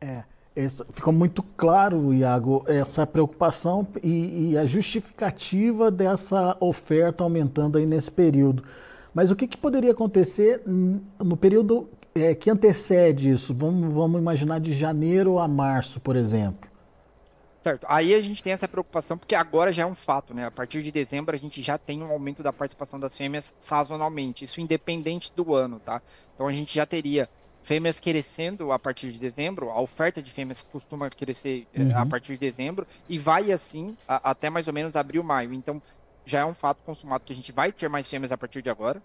É, 0.00 0.24
essa, 0.56 0.86
ficou 0.92 1.12
muito 1.12 1.42
claro, 1.56 2.14
Iago, 2.14 2.64
essa 2.66 3.06
preocupação 3.06 3.86
e, 4.02 4.52
e, 4.52 4.58
a 4.58 4.64
justificativa 4.64 5.90
dessa 5.90 6.56
oferta 6.60 7.24
aumentando 7.24 7.76
aí 7.76 7.86
nesse 7.86 8.10
período. 8.10 8.62
Mas 9.12 9.30
o 9.30 9.36
que, 9.36 9.48
que 9.48 9.56
poderia 9.56 9.92
acontecer 9.92 10.62
no 10.66 11.36
período 11.36 11.88
é, 12.14 12.34
que 12.34 12.50
antecede 12.50 13.30
isso? 13.30 13.54
Vamos, 13.54 13.92
vamos 13.92 14.20
imaginar 14.20 14.60
de 14.60 14.74
janeiro 14.74 15.38
a 15.38 15.48
março, 15.48 16.00
por 16.00 16.16
exemplo. 16.16 16.70
Certo. 17.62 17.86
Aí 17.88 18.14
a 18.14 18.20
gente 18.20 18.42
tem 18.42 18.52
essa 18.52 18.68
preocupação, 18.68 19.16
porque 19.16 19.34
agora 19.34 19.72
já 19.72 19.84
é 19.84 19.86
um 19.86 19.94
fato, 19.94 20.34
né? 20.34 20.44
A 20.44 20.50
partir 20.50 20.82
de 20.82 20.92
dezembro 20.92 21.34
a 21.34 21.38
gente 21.38 21.62
já 21.62 21.78
tem 21.78 22.02
um 22.02 22.12
aumento 22.12 22.42
da 22.42 22.52
participação 22.52 23.00
das 23.00 23.16
fêmeas 23.16 23.54
sazonalmente, 23.58 24.44
isso 24.44 24.60
independente 24.60 25.32
do 25.34 25.54
ano, 25.54 25.80
tá? 25.80 26.02
Então 26.34 26.46
a 26.46 26.52
gente 26.52 26.74
já 26.74 26.84
teria 26.84 27.28
fêmeas 27.64 27.98
crescendo 27.98 28.70
a 28.70 28.78
partir 28.78 29.10
de 29.10 29.18
dezembro, 29.18 29.70
a 29.70 29.80
oferta 29.80 30.22
de 30.22 30.30
fêmeas 30.30 30.62
costuma 30.70 31.08
crescer 31.08 31.66
eh, 31.74 31.80
uhum. 31.80 31.98
a 31.98 32.04
partir 32.04 32.34
de 32.34 32.38
dezembro 32.38 32.86
e 33.08 33.18
vai 33.18 33.50
assim 33.50 33.96
a, 34.06 34.30
até 34.30 34.50
mais 34.50 34.68
ou 34.68 34.74
menos 34.74 34.94
abril, 34.94 35.22
maio. 35.22 35.52
Então 35.54 35.82
já 36.26 36.40
é 36.40 36.44
um 36.44 36.54
fato 36.54 36.82
consumado 36.84 37.24
que 37.24 37.32
a 37.32 37.36
gente 37.36 37.50
vai 37.52 37.72
ter 37.72 37.88
mais 37.88 38.06
fêmeas 38.06 38.30
a 38.30 38.36
partir 38.36 38.60
de 38.60 38.68
agora, 38.68 39.02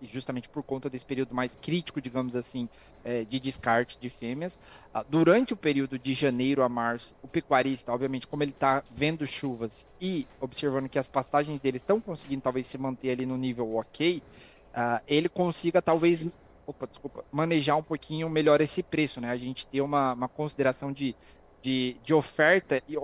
e 0.00 0.06
justamente 0.06 0.48
por 0.48 0.62
conta 0.62 0.88
desse 0.88 1.04
período 1.04 1.34
mais 1.34 1.58
crítico, 1.60 2.00
digamos 2.00 2.34
assim, 2.34 2.70
é, 3.04 3.22
de 3.24 3.38
descarte 3.38 3.98
de 4.00 4.08
fêmeas. 4.08 4.58
Ah, 4.94 5.04
durante 5.06 5.52
o 5.52 5.56
período 5.56 5.98
de 5.98 6.14
janeiro 6.14 6.62
a 6.62 6.70
março, 6.70 7.14
o 7.22 7.28
pecuarista, 7.28 7.92
obviamente, 7.92 8.26
como 8.26 8.42
ele 8.42 8.52
está 8.52 8.82
vendo 8.90 9.26
chuvas 9.26 9.86
e 10.00 10.26
observando 10.40 10.88
que 10.88 10.98
as 10.98 11.06
pastagens 11.06 11.60
dele 11.60 11.76
estão 11.76 12.00
conseguindo 12.00 12.40
talvez 12.40 12.66
se 12.66 12.78
manter 12.78 13.10
ali 13.10 13.26
no 13.26 13.36
nível 13.36 13.76
ok, 13.76 14.22
uh, 14.70 15.02
ele 15.06 15.28
consiga 15.28 15.82
talvez 15.82 16.26
opa, 16.70 16.86
desculpa, 16.86 17.24
manejar 17.30 17.76
um 17.76 17.82
pouquinho 17.82 18.28
melhor 18.28 18.60
esse 18.60 18.82
preço, 18.82 19.20
né? 19.20 19.30
A 19.30 19.36
gente 19.36 19.66
ter 19.66 19.80
uma, 19.80 20.14
uma 20.14 20.28
consideração 20.28 20.92
de, 20.92 21.14
de, 21.62 21.96
de 22.02 22.14
oferta 22.14 22.82
e 22.88 22.96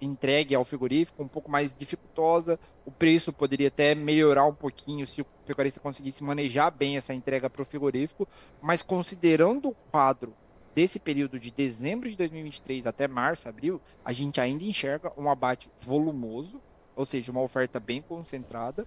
entregue 0.00 0.54
ao 0.54 0.64
frigorífico 0.64 1.22
um 1.22 1.28
pouco 1.28 1.50
mais 1.50 1.76
dificultosa. 1.76 2.58
O 2.86 2.90
preço 2.90 3.32
poderia 3.32 3.68
até 3.68 3.94
melhorar 3.94 4.46
um 4.46 4.54
pouquinho 4.54 5.06
se 5.06 5.20
o 5.20 5.26
pecuarista 5.46 5.78
conseguisse 5.78 6.24
manejar 6.24 6.70
bem 6.70 6.96
essa 6.96 7.12
entrega 7.12 7.50
para 7.50 7.62
o 7.62 7.66
frigorífico, 7.66 8.26
mas 8.60 8.82
considerando 8.82 9.68
o 9.68 9.74
quadro 9.90 10.34
desse 10.74 10.98
período 10.98 11.38
de 11.38 11.50
dezembro 11.50 12.08
de 12.08 12.16
2023 12.16 12.86
até 12.86 13.06
março, 13.08 13.48
abril, 13.48 13.80
a 14.04 14.12
gente 14.12 14.40
ainda 14.40 14.64
enxerga 14.64 15.12
um 15.16 15.28
abate 15.28 15.68
volumoso, 15.80 16.60
ou 16.94 17.04
seja, 17.04 17.32
uma 17.32 17.42
oferta 17.42 17.80
bem 17.80 18.00
concentrada. 18.00 18.86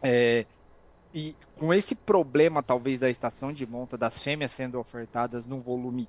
É, 0.00 0.46
e 1.14 1.36
com 1.56 1.72
esse 1.72 1.94
problema, 1.94 2.62
talvez, 2.62 2.98
da 2.98 3.10
estação 3.10 3.52
de 3.52 3.66
monta 3.66 3.96
das 3.96 4.22
fêmeas 4.22 4.52
sendo 4.52 4.78
ofertadas 4.78 5.46
num 5.46 5.60
volume 5.60 6.08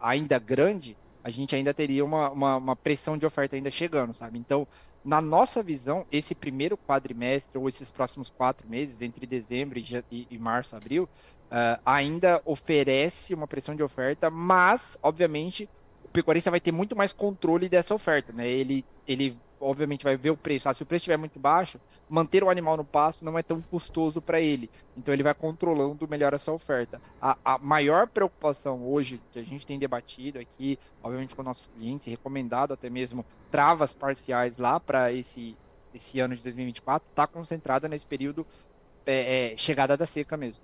ainda 0.00 0.38
grande, 0.38 0.96
a 1.22 1.30
gente 1.30 1.54
ainda 1.54 1.74
teria 1.74 2.04
uma, 2.04 2.30
uma, 2.30 2.56
uma, 2.56 2.76
pressão 2.76 3.18
de 3.18 3.26
oferta 3.26 3.56
ainda 3.56 3.70
chegando, 3.70 4.14
sabe? 4.14 4.38
Então, 4.38 4.66
na 5.04 5.20
nossa 5.20 5.62
visão, 5.62 6.06
esse 6.10 6.34
primeiro 6.34 6.76
quadrimestre, 6.76 7.58
ou 7.58 7.68
esses 7.68 7.90
próximos 7.90 8.30
quatro 8.30 8.68
meses, 8.68 9.00
entre 9.00 9.26
dezembro 9.26 9.78
e, 9.78 10.04
e, 10.10 10.26
e 10.30 10.38
março, 10.38 10.74
abril, 10.74 11.04
uh, 11.04 11.80
ainda 11.84 12.40
oferece 12.44 13.34
uma 13.34 13.46
pressão 13.46 13.74
de 13.74 13.82
oferta, 13.82 14.30
mas, 14.30 14.98
obviamente, 15.02 15.68
o 16.04 16.08
pecuarista 16.08 16.50
vai 16.50 16.60
ter 16.60 16.72
muito 16.72 16.96
mais 16.96 17.12
controle 17.12 17.68
dessa 17.68 17.94
oferta, 17.94 18.32
né? 18.32 18.48
Ele, 18.48 18.84
ele 19.06 19.36
obviamente 19.60 20.04
vai 20.04 20.16
ver 20.16 20.30
o 20.30 20.36
preço. 20.36 20.68
Ah, 20.68 20.74
se 20.74 20.82
o 20.82 20.86
preço 20.86 21.02
estiver 21.02 21.16
muito 21.16 21.38
baixo, 21.38 21.80
manter 22.08 22.42
o 22.42 22.50
animal 22.50 22.76
no 22.76 22.84
pasto 22.84 23.24
não 23.24 23.38
é 23.38 23.42
tão 23.42 23.60
custoso 23.60 24.20
para 24.20 24.40
ele. 24.40 24.70
Então 24.96 25.12
ele 25.12 25.22
vai 25.22 25.34
controlando 25.34 26.08
melhor 26.08 26.34
essa 26.34 26.52
oferta. 26.52 27.00
A, 27.20 27.36
a, 27.44 27.58
maior 27.58 28.06
preocupação 28.06 28.86
hoje 28.86 29.20
que 29.32 29.38
a 29.38 29.44
gente 29.44 29.66
tem 29.66 29.78
debatido 29.78 30.38
aqui, 30.38 30.78
obviamente 31.02 31.34
com 31.34 31.42
nossos 31.42 31.66
clientes, 31.66 32.06
recomendado 32.06 32.72
até 32.72 32.88
mesmo 32.88 33.24
travas 33.50 33.92
parciais 33.92 34.56
lá 34.56 34.78
para 34.80 35.12
esse, 35.12 35.56
esse 35.94 36.20
ano 36.20 36.34
de 36.34 36.42
2024, 36.42 37.08
está 37.08 37.26
concentrada 37.26 37.88
nesse 37.88 38.06
período 38.06 38.46
é, 39.06 39.52
é, 39.52 39.56
chegada 39.56 39.96
da 39.96 40.06
seca 40.06 40.36
mesmo. 40.36 40.62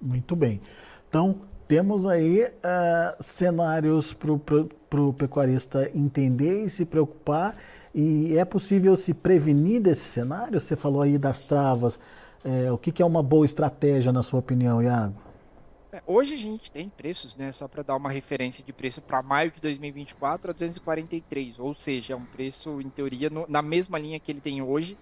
Muito 0.00 0.36
bem. 0.36 0.60
Então, 1.08 1.42
temos 1.66 2.06
aí 2.06 2.44
uh, 2.44 3.22
cenários 3.22 4.14
para 4.14 4.32
o 4.32 5.12
pecuarista 5.12 5.90
entender 5.94 6.64
e 6.64 6.68
se 6.68 6.86
preocupar 6.86 7.56
e 8.00 8.38
é 8.38 8.44
possível 8.44 8.94
se 8.94 9.12
prevenir 9.12 9.82
desse 9.82 10.04
cenário? 10.04 10.60
Você 10.60 10.76
falou 10.76 11.02
aí 11.02 11.18
das 11.18 11.48
travas. 11.48 11.98
É, 12.44 12.70
o 12.70 12.78
que, 12.78 12.92
que, 12.92 13.02
é 13.02 13.04
uma 13.04 13.24
boa 13.24 13.44
estratégia, 13.44 14.12
na 14.12 14.22
sua 14.22 14.38
opinião, 14.38 14.80
Iago? 14.80 15.16
É, 15.90 16.00
hoje 16.06 16.34
a 16.34 16.36
gente 16.36 16.70
tem 16.70 16.88
preços, 16.88 17.34
né? 17.34 17.50
Só 17.50 17.66
para 17.66 17.82
dar 17.82 17.96
uma 17.96 18.08
referência 18.08 18.62
de 18.62 18.72
preço 18.72 19.02
para 19.02 19.20
maio 19.20 19.50
de 19.50 19.60
2024 19.60 20.52
a 20.52 20.54
243, 20.54 21.58
ou 21.58 21.74
seja, 21.74 22.12
é 22.12 22.16
um 22.16 22.24
preço, 22.24 22.80
em 22.80 22.88
teoria, 22.88 23.28
no, 23.28 23.44
na 23.48 23.62
mesma 23.62 23.98
linha 23.98 24.20
que 24.20 24.30
ele 24.30 24.40
tem 24.40 24.62
hoje. 24.62 24.96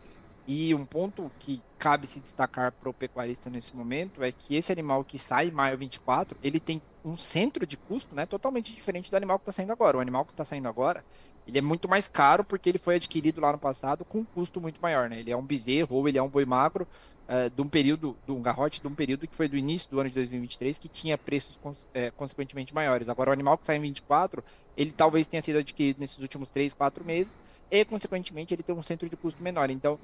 E 0.46 0.72
um 0.74 0.84
ponto 0.84 1.30
que 1.40 1.60
cabe 1.76 2.06
se 2.06 2.20
destacar 2.20 2.70
para 2.70 2.88
o 2.88 2.94
pecuarista 2.94 3.50
nesse 3.50 3.74
momento 3.74 4.22
é 4.22 4.30
que 4.30 4.54
esse 4.54 4.70
animal 4.70 5.02
que 5.02 5.18
sai 5.18 5.48
em 5.48 5.50
maio 5.50 5.76
24, 5.76 6.38
ele 6.40 6.60
tem 6.60 6.80
um 7.04 7.18
centro 7.18 7.66
de 7.66 7.76
custo 7.76 8.14
né, 8.14 8.24
totalmente 8.26 8.72
diferente 8.72 9.10
do 9.10 9.16
animal 9.16 9.38
que 9.38 9.42
está 9.42 9.52
saindo 9.52 9.72
agora. 9.72 9.96
O 9.96 10.00
animal 10.00 10.24
que 10.24 10.32
está 10.32 10.44
saindo 10.44 10.68
agora, 10.68 11.04
ele 11.48 11.58
é 11.58 11.60
muito 11.60 11.88
mais 11.88 12.06
caro 12.06 12.44
porque 12.44 12.68
ele 12.68 12.78
foi 12.78 12.94
adquirido 12.94 13.40
lá 13.40 13.50
no 13.50 13.58
passado 13.58 14.04
com 14.04 14.18
um 14.18 14.24
custo 14.24 14.60
muito 14.60 14.80
maior, 14.80 15.10
né? 15.10 15.18
Ele 15.18 15.32
é 15.32 15.36
um 15.36 15.42
bezerro 15.42 15.96
ou 15.96 16.08
ele 16.08 16.18
é 16.18 16.22
um 16.22 16.28
boi 16.28 16.44
magro 16.44 16.86
uh, 17.28 17.50
de 17.50 17.60
um 17.60 17.68
período, 17.68 18.16
de 18.24 18.30
um 18.30 18.40
garrote 18.40 18.80
de 18.80 18.86
um 18.86 18.94
período 18.94 19.26
que 19.26 19.34
foi 19.34 19.48
do 19.48 19.56
início 19.56 19.90
do 19.90 19.98
ano 19.98 20.08
de 20.08 20.14
2023 20.14 20.78
que 20.78 20.88
tinha 20.88 21.18
preços 21.18 21.56
cons 21.56 21.88
é, 21.92 22.12
consequentemente 22.12 22.72
maiores. 22.72 23.08
Agora 23.08 23.30
o 23.30 23.32
animal 23.32 23.58
que 23.58 23.66
sai 23.66 23.76
em 23.76 23.80
24, 23.80 24.44
ele 24.76 24.92
talvez 24.92 25.26
tenha 25.26 25.42
sido 25.42 25.58
adquirido 25.58 25.98
nesses 25.98 26.18
últimos 26.18 26.50
3, 26.50 26.72
4 26.72 27.04
meses 27.04 27.32
e 27.70 27.84
consequentemente 27.84 28.54
ele 28.54 28.62
tem 28.62 28.74
um 28.74 28.82
centro 28.82 29.08
de 29.08 29.16
custo 29.16 29.42
menor. 29.42 29.70
Então, 29.70 29.98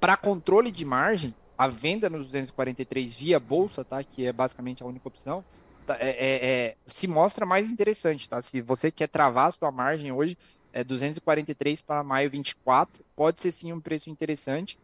para 0.00 0.16
controle 0.16 0.70
de 0.70 0.84
margem, 0.84 1.34
a 1.56 1.66
venda 1.68 2.08
nos 2.08 2.26
243 2.26 3.14
via 3.14 3.40
bolsa, 3.40 3.84
tá? 3.84 4.02
Que 4.02 4.26
é 4.26 4.32
basicamente 4.32 4.82
a 4.82 4.86
única 4.86 5.08
opção. 5.08 5.44
Tá, 5.86 5.96
é, 5.98 6.10
é, 6.10 6.46
é, 6.46 6.76
se 6.86 7.06
mostra 7.06 7.46
mais 7.46 7.70
interessante, 7.70 8.28
tá? 8.28 8.40
Se 8.42 8.60
você 8.60 8.90
quer 8.90 9.08
travar 9.08 9.48
a 9.48 9.52
sua 9.52 9.70
margem 9.70 10.12
hoje, 10.12 10.36
é 10.72 10.84
243 10.84 11.80
para 11.80 12.04
maio 12.04 12.30
24, 12.30 13.04
pode 13.16 13.40
ser 13.40 13.52
sim 13.52 13.72
um 13.72 13.80
preço 13.80 14.10
interessante. 14.10 14.78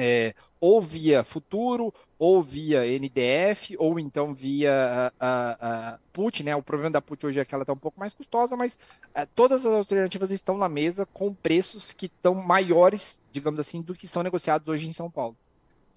É, 0.00 0.34
ou 0.60 0.82
via 0.82 1.22
futuro, 1.22 1.92
ou 2.18 2.42
via 2.42 2.84
NDF, 2.84 3.76
ou 3.78 3.98
então 3.98 4.34
via 4.34 5.12
a, 5.20 5.92
a, 5.94 5.98
PUT, 6.12 6.42
né? 6.42 6.56
O 6.56 6.62
problema 6.62 6.90
da 6.90 7.00
PUT 7.00 7.26
hoje 7.26 7.40
é 7.40 7.44
que 7.44 7.54
ela 7.54 7.62
está 7.62 7.72
um 7.72 7.78
pouco 7.78 8.00
mais 8.00 8.12
custosa, 8.12 8.56
mas 8.56 8.76
é, 9.14 9.24
todas 9.24 9.64
as 9.64 9.72
alternativas 9.72 10.30
estão 10.30 10.58
na 10.58 10.68
mesa 10.68 11.06
com 11.06 11.32
preços 11.32 11.92
que 11.92 12.06
estão 12.06 12.34
maiores, 12.34 13.20
digamos 13.32 13.60
assim, 13.60 13.80
do 13.80 13.94
que 13.94 14.08
são 14.08 14.22
negociados 14.22 14.66
hoje 14.66 14.88
em 14.88 14.92
São 14.92 15.10
Paulo. 15.10 15.36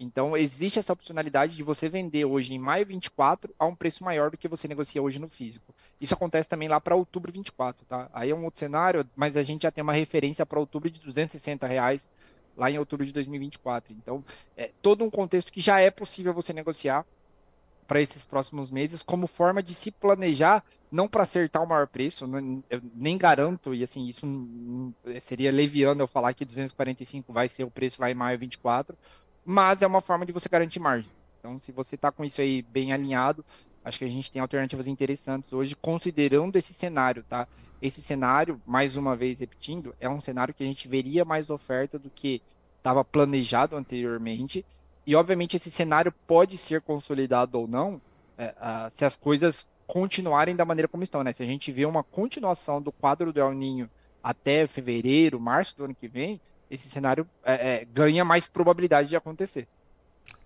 Então, 0.03 0.35
existe 0.35 0.79
essa 0.79 0.93
opcionalidade 0.93 1.55
de 1.55 1.61
você 1.61 1.87
vender 1.87 2.25
hoje 2.25 2.55
em 2.55 2.57
maio 2.57 2.83
24 2.87 3.53
a 3.57 3.67
um 3.67 3.75
preço 3.75 4.03
maior 4.03 4.31
do 4.31 4.37
que 4.37 4.47
você 4.47 4.67
negocia 4.67 5.01
hoje 5.01 5.19
no 5.19 5.29
físico. 5.29 5.75
Isso 5.99 6.15
acontece 6.15 6.49
também 6.49 6.67
lá 6.67 6.81
para 6.81 6.95
outubro 6.95 7.31
24, 7.31 7.85
tá? 7.85 8.09
Aí 8.11 8.31
é 8.31 8.35
um 8.35 8.43
outro 8.43 8.59
cenário, 8.59 9.07
mas 9.15 9.37
a 9.37 9.43
gente 9.43 9.61
já 9.61 9.71
tem 9.71 9.83
uma 9.83 9.93
referência 9.93 10.43
para 10.43 10.59
outubro 10.59 10.89
de 10.89 10.99
260 11.01 11.67
reais 11.67 12.09
lá 12.55 12.69
em 12.69 12.77
outubro 12.77 13.05
de 13.05 13.13
2024. 13.13 13.93
Então, 13.93 14.23
é 14.55 14.71
todo 14.81 15.03
um 15.03 15.09
contexto 15.09 15.51
que 15.51 15.61
já 15.61 15.79
é 15.79 15.89
possível 15.89 16.33
você 16.33 16.53
negociar 16.53 17.05
para 17.87 18.01
esses 18.01 18.23
próximos 18.23 18.71
meses 18.71 19.03
como 19.03 19.27
forma 19.27 19.61
de 19.61 19.73
se 19.73 19.91
planejar, 19.91 20.63
não 20.89 21.09
para 21.09 21.23
acertar 21.23 21.61
o 21.61 21.67
maior 21.67 21.87
preço, 21.87 22.25
eu 22.69 22.81
nem 22.93 23.17
garanto, 23.17 23.75
e 23.75 23.83
assim, 23.83 24.05
isso 24.05 24.25
seria 25.19 25.51
leviano 25.51 26.01
eu 26.01 26.07
falar 26.07 26.33
que 26.33 26.45
245 26.45 27.33
vai 27.33 27.49
ser 27.49 27.65
o 27.65 27.71
preço 27.71 28.01
lá 28.01 28.09
em 28.09 28.13
maio 28.13 28.39
24, 28.39 28.97
mas 29.43 29.81
é 29.81 29.87
uma 29.87 29.99
forma 29.99 30.25
de 30.25 30.31
você 30.31 30.47
garantir 30.47 30.79
margem. 30.79 31.11
Então, 31.39 31.59
se 31.59 31.71
você 31.71 31.95
está 31.95 32.11
com 32.11 32.23
isso 32.23 32.39
aí 32.39 32.61
bem 32.61 32.93
alinhado, 32.93 33.43
acho 33.83 33.99
que 33.99 34.05
a 34.05 34.09
gente 34.09 34.31
tem 34.31 34.41
alternativas 34.41 34.87
interessantes 34.87 35.51
hoje, 35.51 35.75
considerando 35.75 36.55
esse 36.55 36.73
cenário, 36.73 37.23
tá? 37.27 37.47
Esse 37.81 38.01
cenário, 38.01 38.61
mais 38.65 38.95
uma 38.95 39.15
vez 39.15 39.39
repetindo, 39.39 39.95
é 39.99 40.07
um 40.07 40.21
cenário 40.21 40.53
que 40.53 40.63
a 40.63 40.67
gente 40.67 40.87
veria 40.87 41.25
mais 41.25 41.49
oferta 41.49 41.97
do 41.97 42.09
que 42.09 42.41
estava 42.77 43.03
planejado 43.03 43.75
anteriormente. 43.75 44.63
E, 45.05 45.15
obviamente, 45.15 45.55
esse 45.55 45.71
cenário 45.71 46.13
pode 46.27 46.57
ser 46.57 46.81
consolidado 46.81 47.59
ou 47.59 47.67
não 47.67 47.99
é, 48.37 48.53
se 48.91 49.05
as 49.05 49.15
coisas 49.15 49.65
continuarem 49.85 50.55
da 50.55 50.65
maneira 50.65 50.87
como 50.87 51.03
estão, 51.03 51.23
né? 51.23 51.33
Se 51.33 51.43
a 51.43 51.45
gente 51.45 51.71
vê 51.71 51.85
uma 51.85 52.03
continuação 52.03 52.81
do 52.81 52.91
quadro 52.91 53.33
do 53.33 53.39
El 53.39 53.53
Ninho 53.53 53.89
até 54.23 54.65
fevereiro, 54.67 55.39
março 55.39 55.75
do 55.75 55.85
ano 55.85 55.95
que 55.95 56.07
vem, 56.07 56.39
esse 56.69 56.89
cenário 56.89 57.27
é, 57.43 57.53
é, 57.81 57.85
ganha 57.85 58.23
mais 58.23 58.47
probabilidade 58.47 59.09
de 59.09 59.15
acontecer. 59.15 59.67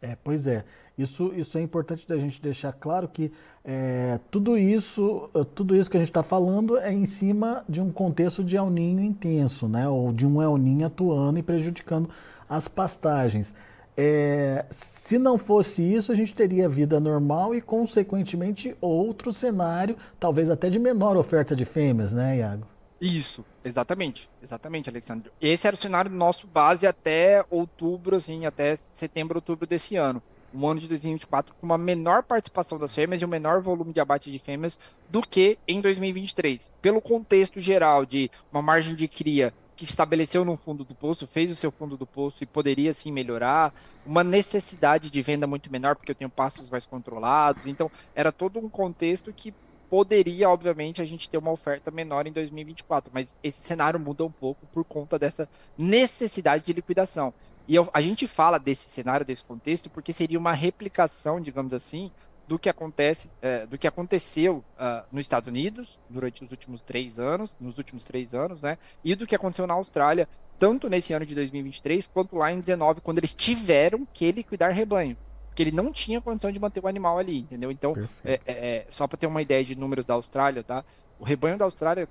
É, 0.05 0.15
pois 0.23 0.45
é. 0.45 0.63
Isso, 0.97 1.33
isso 1.35 1.57
é 1.57 1.61
importante 1.61 2.07
da 2.07 2.15
gente 2.17 2.41
deixar 2.41 2.71
claro 2.71 3.07
que 3.07 3.31
é, 3.65 4.19
tudo 4.29 4.57
isso 4.57 5.29
tudo 5.53 5.75
isso 5.75 5.89
que 5.89 5.97
a 5.97 5.99
gente 5.99 6.09
está 6.09 6.23
falando 6.23 6.77
é 6.77 6.93
em 6.93 7.05
cima 7.05 7.65
de 7.67 7.81
um 7.81 7.91
contexto 7.91 8.43
de 8.43 8.55
El 8.55 8.69
Ninho 8.69 9.01
intenso, 9.01 9.67
né? 9.67 9.89
Ou 9.89 10.13
de 10.13 10.25
um 10.25 10.41
El 10.41 10.57
Ninho 10.57 10.85
atuando 10.85 11.39
e 11.39 11.43
prejudicando 11.43 12.09
as 12.47 12.67
pastagens. 12.67 13.53
É, 13.97 14.65
se 14.69 15.17
não 15.17 15.37
fosse 15.37 15.81
isso, 15.81 16.11
a 16.11 16.15
gente 16.15 16.35
teria 16.35 16.69
vida 16.69 16.99
normal 16.99 17.55
e, 17.55 17.61
consequentemente, 17.61 18.75
outro 18.81 19.33
cenário, 19.33 19.95
talvez 20.19 20.49
até 20.49 20.69
de 20.69 20.77
menor 20.77 21.17
oferta 21.17 21.55
de 21.55 21.65
fêmeas, 21.65 22.13
né, 22.13 22.37
Iago? 22.37 22.74
Isso, 22.99 23.43
exatamente, 23.63 24.29
exatamente, 24.41 24.89
Alexandre. 24.89 25.31
Esse 25.41 25.67
era 25.67 25.75
o 25.75 25.79
cenário 25.79 26.09
nosso 26.09 26.47
base 26.47 26.87
até 26.87 27.43
outubro, 27.49 28.15
assim, 28.15 28.45
até 28.45 28.77
setembro, 28.93 29.37
outubro 29.37 29.67
desse 29.67 29.95
ano. 29.95 30.21
um 30.53 30.65
ano 30.65 30.79
de 30.79 30.87
2024 30.87 31.53
com 31.55 31.65
uma 31.65 31.77
menor 31.77 32.23
participação 32.23 32.79
das 32.79 32.95
fêmeas 32.95 33.21
e 33.21 33.25
um 33.25 33.27
menor 33.27 33.61
volume 33.61 33.91
de 33.91 33.99
abate 33.99 34.31
de 34.31 34.39
fêmeas 34.39 34.79
do 35.09 35.21
que 35.21 35.59
em 35.67 35.81
2023. 35.81 36.71
Pelo 36.81 37.01
contexto 37.01 37.59
geral 37.59 38.05
de 38.05 38.31
uma 38.49 38.61
margem 38.61 38.95
de 38.95 39.05
cria 39.05 39.53
que 39.75 39.83
estabeleceu 39.83 40.45
no 40.45 40.55
fundo 40.55 40.85
do 40.85 40.95
poço, 40.95 41.27
fez 41.27 41.51
o 41.51 41.55
seu 41.55 41.69
fundo 41.71 41.97
do 41.97 42.05
poço 42.07 42.41
e 42.41 42.47
poderia 42.47 42.93
sim 42.93 43.11
melhorar, 43.11 43.73
uma 44.05 44.23
necessidade 44.23 45.09
de 45.09 45.21
venda 45.21 45.45
muito 45.45 45.69
menor 45.69 45.95
porque 45.95 46.11
eu 46.11 46.15
tenho 46.15 46.29
passos 46.29 46.69
mais 46.69 46.85
controlados. 46.85 47.67
Então, 47.67 47.91
era 48.15 48.31
todo 48.31 48.57
um 48.57 48.69
contexto 48.69 49.33
que 49.33 49.53
poderia, 49.95 50.49
obviamente, 50.49 51.01
a 51.01 51.05
gente 51.05 51.29
ter 51.29 51.37
uma 51.37 51.51
oferta 51.51 51.89
menor 51.89 52.27
em 52.27 52.31
2024, 52.33 53.09
mas 53.13 53.33
esse 53.41 53.61
cenário 53.61 53.97
muda 53.97 54.25
um 54.25 54.31
pouco 54.31 54.65
por 54.65 54.83
conta 54.83 55.17
dessa 55.17 55.47
necessidade 55.77 56.65
de 56.65 56.73
liquidação. 56.73 57.33
E 57.65 57.75
eu, 57.75 57.89
a 57.93 58.01
gente 58.01 58.27
fala 58.27 58.59
desse 58.59 58.89
cenário, 58.89 59.25
desse 59.25 59.45
contexto, 59.45 59.89
porque 59.89 60.11
seria 60.11 60.37
uma 60.37 60.51
replicação, 60.51 61.39
digamos 61.39 61.73
assim, 61.73 62.11
do 62.45 62.59
que 62.59 62.67
acontece, 62.67 63.31
é, 63.41 63.65
do 63.65 63.77
que 63.77 63.87
aconteceu 63.87 64.57
uh, 64.77 65.05
nos 65.13 65.21
Estados 65.21 65.47
Unidos 65.47 65.97
durante 66.09 66.43
os 66.43 66.51
últimos 66.51 66.81
três 66.81 67.17
anos, 67.17 67.55
nos 67.57 67.77
últimos 67.77 68.03
três 68.03 68.33
anos, 68.33 68.61
né? 68.61 68.77
E 69.01 69.15
do 69.15 69.25
que 69.25 69.33
aconteceu 69.33 69.65
na 69.65 69.75
Austrália, 69.75 70.27
tanto 70.59 70.89
nesse 70.89 71.13
ano 71.13 71.25
de 71.25 71.33
2023 71.33 72.05
quanto 72.13 72.35
lá 72.35 72.51
em 72.51 72.59
19, 72.59 72.99
quando 72.99 73.19
eles 73.19 73.33
tiveram 73.33 74.05
que 74.13 74.29
liquidar 74.29 74.73
rebanho, 74.73 75.15
porque 75.55 75.63
ele 75.63 75.71
não 75.71 75.89
tinha 75.89 76.19
condição 76.19 76.51
de 76.51 76.59
manter 76.59 76.83
o 76.83 76.87
animal 76.87 77.17
ali, 77.17 77.39
entendeu? 77.39 77.71
Então, 77.71 77.95
é, 78.25 78.33
é, 78.33 78.39
é, 78.45 78.85
só 78.89 79.07
para 79.07 79.17
ter 79.17 79.25
uma 79.25 79.41
ideia 79.41 79.63
de 79.63 79.73
números 79.73 80.03
da 80.03 80.13
Austrália, 80.13 80.61
tá? 80.61 80.83
O 81.17 81.23
rebanho 81.23 81.57
da 81.57 81.63
Austrália 81.63 82.09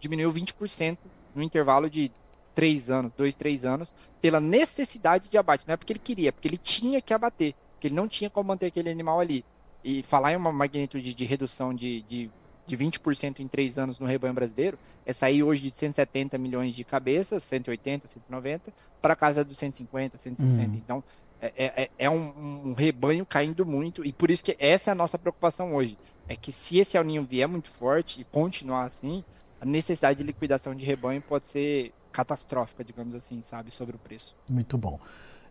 diminuiu 0.00 0.32
20% 0.32 0.98
no 1.32 1.40
intervalo 1.40 1.88
de 1.88 2.10
três 2.52 2.90
anos, 2.90 3.12
dois, 3.16 3.36
três 3.36 3.64
anos, 3.64 3.94
pela 4.20 4.40
necessidade 4.40 5.28
de 5.28 5.38
abate. 5.38 5.68
Não 5.68 5.74
é 5.74 5.76
porque 5.76 5.92
ele 5.92 6.00
queria, 6.00 6.30
é 6.30 6.32
porque 6.32 6.48
ele 6.48 6.56
tinha 6.56 7.00
que 7.00 7.14
abater, 7.14 7.54
porque 7.74 7.86
ele 7.86 7.94
não 7.94 8.08
tinha 8.08 8.28
como 8.28 8.48
manter 8.48 8.66
aquele 8.66 8.90
animal 8.90 9.20
ali. 9.20 9.44
E 9.84 10.02
falar 10.02 10.32
em 10.32 10.36
uma 10.36 10.50
magnitude 10.50 11.14
de 11.14 11.24
redução 11.24 11.72
de, 11.72 12.02
de, 12.02 12.28
de 12.66 12.76
20% 12.76 13.38
em 13.38 13.46
três 13.46 13.78
anos 13.78 14.00
no 14.00 14.06
rebanho 14.06 14.34
brasileiro, 14.34 14.76
é 15.06 15.12
sair 15.12 15.44
hoje 15.44 15.62
de 15.62 15.70
170 15.70 16.36
milhões 16.38 16.74
de 16.74 16.82
cabeças, 16.82 17.44
180, 17.44 18.08
190, 18.08 18.72
para 19.00 19.14
casa 19.14 19.44
dos 19.44 19.56
150, 19.58 20.18
160. 20.18 20.68
Uhum. 20.68 20.74
Então, 20.74 21.04
é, 21.40 21.82
é, 21.82 21.90
é 21.98 22.10
um, 22.10 22.68
um, 22.68 22.72
rebanho 22.72 23.24
caindo 23.24 23.64
muito, 23.64 24.04
e 24.04 24.12
por 24.12 24.30
isso 24.30 24.44
que 24.44 24.56
essa 24.58 24.90
é 24.90 24.92
a 24.92 24.94
nossa 24.94 25.18
preocupação 25.18 25.74
hoje. 25.74 25.96
É 26.28 26.36
que 26.36 26.52
se 26.52 26.78
esse 26.78 26.96
aninho 26.96 27.24
vier 27.24 27.48
muito 27.48 27.70
forte 27.70 28.20
e 28.20 28.24
continuar 28.24 28.84
assim, 28.84 29.24
a 29.60 29.64
necessidade 29.64 30.18
de 30.18 30.24
liquidação 30.24 30.74
de 30.74 30.84
rebanho 30.84 31.20
pode 31.20 31.46
ser 31.46 31.92
catastrófica, 32.12 32.84
digamos 32.84 33.14
assim, 33.14 33.40
sabe, 33.40 33.70
sobre 33.70 33.96
o 33.96 33.98
preço. 33.98 34.36
Muito 34.48 34.76
bom. 34.78 35.00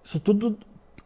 Isso 0.04 0.20
tudo 0.20 0.58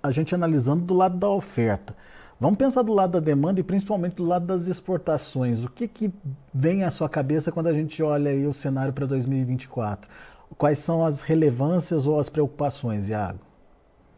a 0.02 0.12
gente 0.12 0.36
analisando 0.36 0.84
do 0.84 0.94
lado 0.94 1.18
da 1.18 1.30
oferta. 1.30 1.96
Vamos 2.40 2.58
pensar 2.58 2.82
do 2.82 2.94
lado 2.94 3.12
da 3.12 3.20
demanda 3.20 3.60
e 3.62 3.64
principalmente 3.64 4.16
do 4.16 4.26
lado 4.26 4.46
das 4.46 4.68
exportações. 4.68 5.64
O 5.64 5.70
que, 5.70 5.88
que 5.88 6.12
vem 6.54 6.84
à 6.84 6.92
sua 6.92 7.08
cabeça 7.08 7.52
quando 7.52 7.68
a 7.68 7.74
gente 7.74 8.04
olha 8.04 8.32
aí 8.32 8.46
o 8.46 8.54
cenário 8.54 8.92
para 8.92 9.06
2024? 9.06 10.10
Quais 10.58 10.80
são 10.80 11.06
as 11.06 11.22
relevâncias 11.22 12.06
ou 12.06 12.20
as 12.20 12.30
preocupações, 12.30 13.08
Iago? 13.08 13.40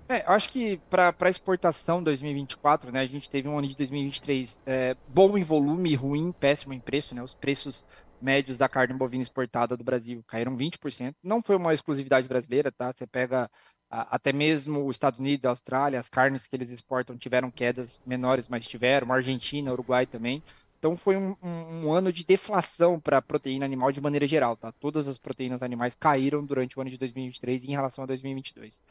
É, 0.07 0.23
acho 0.27 0.49
que 0.49 0.77
para 0.89 1.29
exportação 1.29 2.03
2024, 2.03 2.91
né, 2.91 2.99
a 2.99 3.05
gente 3.05 3.27
teve 3.27 3.49
um 3.49 3.57
ano 3.57 3.67
de 3.67 3.75
2023 3.75 4.59
é, 4.65 4.95
bom 5.07 5.35
em 5.35 5.43
volume, 5.43 5.95
ruim, 5.95 6.31
péssimo 6.31 6.73
em 6.73 6.79
preço, 6.79 7.15
né? 7.15 7.23
Os 7.23 7.33
preços 7.33 7.83
médios 8.21 8.57
da 8.57 8.69
carne 8.69 8.93
bovina 8.93 9.23
exportada 9.23 9.75
do 9.75 9.83
Brasil 9.83 10.23
caíram 10.27 10.55
20%. 10.55 11.15
Não 11.23 11.41
foi 11.41 11.55
uma 11.55 11.73
exclusividade 11.73 12.27
brasileira, 12.27 12.71
tá? 12.71 12.93
Você 12.95 13.07
pega 13.07 13.49
a, 13.89 14.15
até 14.15 14.31
mesmo 14.31 14.85
os 14.85 14.95
Estados 14.95 15.19
Unidos, 15.19 15.45
a 15.45 15.49
Austrália, 15.49 15.99
as 15.99 16.09
carnes 16.09 16.47
que 16.47 16.55
eles 16.55 16.69
exportam 16.69 17.17
tiveram 17.17 17.49
quedas 17.49 17.99
menores, 18.05 18.47
mas 18.47 18.67
tiveram, 18.67 19.11
Argentina, 19.11 19.71
Uruguai 19.73 20.05
também. 20.05 20.43
Então 20.85 20.95
foi 20.95 21.17
um, 21.17 21.35
um, 21.41 21.85
um 21.87 21.93
ano 21.93 22.13
de 22.13 22.23
deflação 22.23 22.99
para 22.99 23.17
a 23.17 23.21
proteína 23.21 23.65
animal 23.65 23.91
de 23.91 23.99
maneira 23.99 24.27
geral, 24.27 24.55
tá? 24.55 24.71
Todas 24.71 25.07
as 25.07 25.17
proteínas 25.17 25.63
animais 25.63 25.95
caíram 25.95 26.45
durante 26.45 26.77
o 26.77 26.81
ano 26.81 26.91
de 26.91 26.97
2023 26.99 27.65
em 27.65 27.71
relação 27.71 28.03
a 28.03 28.07
2022. 28.07 28.83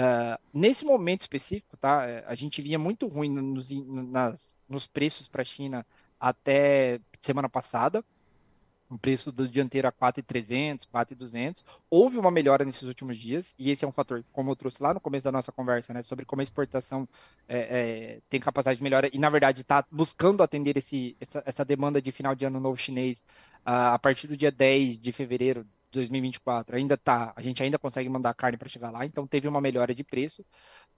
Ah, 0.00 0.38
nesse 0.54 0.84
momento 0.84 1.22
específico, 1.22 1.76
tá? 1.76 2.24
A 2.26 2.34
gente 2.36 2.62
vinha 2.62 2.78
muito 2.78 3.08
ruim 3.08 3.28
nos, 3.28 3.70
nas, 3.70 4.56
nos 4.68 4.86
preços 4.86 5.28
para 5.28 5.42
a 5.42 5.44
China 5.44 5.84
até 6.20 7.00
semana 7.20 7.48
passada 7.48 8.04
o 8.90 8.98
preço 8.98 9.30
do 9.30 9.46
dianteiro 9.46 9.86
a 9.86 9.92
4,300, 9.92 10.86
4,200. 10.86 11.64
Houve 11.90 12.16
uma 12.16 12.30
melhora 12.30 12.64
nesses 12.64 12.82
últimos 12.82 13.16
dias, 13.18 13.54
e 13.58 13.70
esse 13.70 13.84
é 13.84 13.88
um 13.88 13.92
fator, 13.92 14.24
como 14.32 14.50
eu 14.50 14.56
trouxe 14.56 14.82
lá 14.82 14.94
no 14.94 15.00
começo 15.00 15.24
da 15.24 15.32
nossa 15.32 15.52
conversa, 15.52 15.92
né, 15.92 16.02
sobre 16.02 16.24
como 16.24 16.40
a 16.40 16.42
exportação 16.42 17.06
é, 17.48 17.58
é, 17.58 18.20
tem 18.30 18.40
capacidade 18.40 18.78
de 18.78 18.82
melhora, 18.82 19.10
e 19.12 19.18
na 19.18 19.28
verdade 19.28 19.60
está 19.60 19.84
buscando 19.90 20.42
atender 20.42 20.76
esse, 20.76 21.16
essa, 21.20 21.42
essa, 21.44 21.64
demanda 21.64 22.00
de 22.00 22.10
final 22.10 22.34
de 22.34 22.46
ano 22.46 22.58
novo 22.58 22.78
chinês 22.78 23.20
uh, 23.66 23.92
a 23.92 23.98
partir 23.98 24.26
do 24.26 24.36
dia 24.36 24.50
10 24.50 24.96
de 24.96 25.12
fevereiro 25.12 25.66
2024. 25.92 26.76
Ainda 26.76 26.96
tá, 26.96 27.32
a 27.36 27.42
gente 27.42 27.62
ainda 27.62 27.78
consegue 27.78 28.08
mandar 28.08 28.34
carne 28.34 28.56
para 28.56 28.68
chegar 28.68 28.90
lá, 28.90 29.04
então 29.06 29.26
teve 29.26 29.48
uma 29.48 29.60
melhora 29.60 29.94
de 29.94 30.04
preço. 30.04 30.44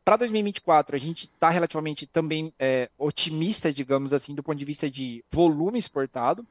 Para 0.05 0.17
2024, 0.17 0.97
a 0.97 0.99
gente 0.99 1.25
está 1.25 1.51
relativamente 1.51 2.07
também 2.07 2.53
é, 2.59 2.91
otimista, 2.99 3.73
digamos 3.73 4.13
assim, 4.13 4.35
do 4.35 4.43
ponto 4.43 4.59
de 4.59 4.65
vista 4.65 4.91
de 4.91 5.25
volume 5.31 5.79
exportado 5.79 6.47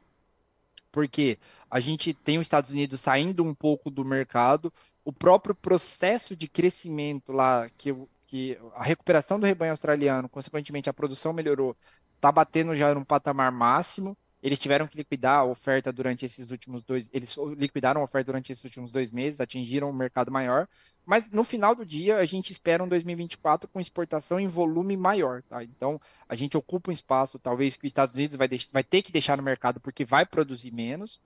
porque 0.92 1.38
a 1.70 1.80
gente 1.80 2.14
tem 2.14 2.38
os 2.38 2.46
Estados 2.46 2.72
Unidos 2.72 3.02
saindo 3.02 3.44
um 3.44 3.54
pouco 3.54 3.90
do 3.90 4.04
mercado, 4.04 4.74
o 5.04 5.14
próprio 5.14 5.56
processo 5.56 6.36
de 6.36 6.48
crescimento 6.48 7.32
lá, 7.32 7.70
que, 7.78 7.96
que 8.28 8.58
a 8.76 8.84
recuperação 8.84 9.40
do 9.40 9.46
rebanho 9.46 9.72
australiano, 9.72 10.30
consequentemente 10.30 10.90
a 10.90 10.94
produção 10.94 11.34
melhorou, 11.34 11.76
está 12.16 12.32
batendo 12.32 12.76
já 12.76 12.94
num 12.94 13.04
patamar 13.04 13.52
máximo. 13.52 14.18
Eles 14.42 14.58
tiveram 14.58 14.88
que 14.88 14.98
liquidar 14.98 15.40
a 15.40 15.44
oferta 15.44 15.92
durante 15.92 16.26
esses 16.26 16.50
últimos 16.50 16.82
dois. 16.82 17.10
Eles 17.12 17.36
liquidaram 17.58 18.02
a 18.02 18.04
oferta 18.06 18.28
durante 18.28 18.52
esses 18.52 18.64
últimos 18.64 18.92
dois 18.92 19.12
meses, 19.12 19.42
atingiram 19.42 19.90
um 19.90 19.94
mercado 19.94 20.32
maior. 20.32 20.68
Mas 21.06 21.30
no 21.30 21.44
final 21.44 21.76
do 21.76 21.86
dia, 21.86 22.18
a 22.18 22.26
gente 22.26 22.52
espera 22.52 22.84
um 22.84 22.88
2024 22.88 23.68
com 23.68 23.80
exportação 23.80 24.40
em 24.40 24.48
volume 24.48 24.96
maior. 24.96 25.42
Tá? 25.44 25.64
Então, 25.64 26.00
a 26.28 26.36
gente 26.36 26.56
ocupa 26.56 26.90
um 26.90 26.94
espaço, 26.94 27.38
talvez, 27.38 27.76
que 27.76 27.86
os 27.86 27.90
Estados 27.90 28.16
Unidos 28.16 28.38
vai, 28.38 28.48
vai 28.72 28.84
ter 28.84 29.02
que 29.02 29.12
deixar 29.12 29.36
no 29.36 29.44
mercado 29.44 29.80
porque 29.80 30.06
vai 30.06 30.26
produzir 30.26 30.72
menos. 30.72 31.20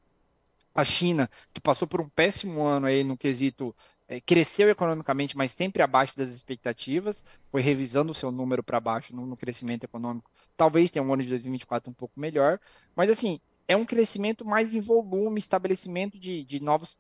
A 0.74 0.84
China, 0.84 1.30
que 1.54 1.62
passou 1.62 1.88
por 1.88 2.02
um 2.02 2.10
péssimo 2.10 2.64
ano 2.64 2.88
aí 2.88 3.04
no 3.04 3.16
quesito 3.16 3.76
cresceu 4.26 4.70
economicamente, 4.70 5.36
mas 5.36 5.52
sempre 5.52 5.82
abaixo 5.82 6.16
das 6.16 6.30
expectativas, 6.30 7.24
foi 7.50 7.62
revisando 7.62 8.12
o 8.12 8.16
seu 8.16 8.32
número 8.32 8.64
para 8.64 8.80
baixo 8.80 9.16
no, 9.16 9.26
no, 9.26 9.38
crescimento 9.38 9.86
econômico. 9.86 10.30
Talvez 10.56 10.92
tenha 10.92 11.04
um 11.04 11.14
ano 11.14 11.24
de 11.24 11.30
2024 11.30 11.90
um 11.90 11.94
pouco 11.94 12.20
melhor, 12.20 12.60
mas 12.96 13.10
assim, 13.10 13.40
é 13.68 13.76
um 13.76 13.86
crescimento 13.86 14.46
mais 14.46 14.74
em 14.74 14.82
volume, 14.82 15.40
estabelecimento 15.40 16.20
de, 16.20 16.44
de 16.44 16.62
novos 16.62 16.98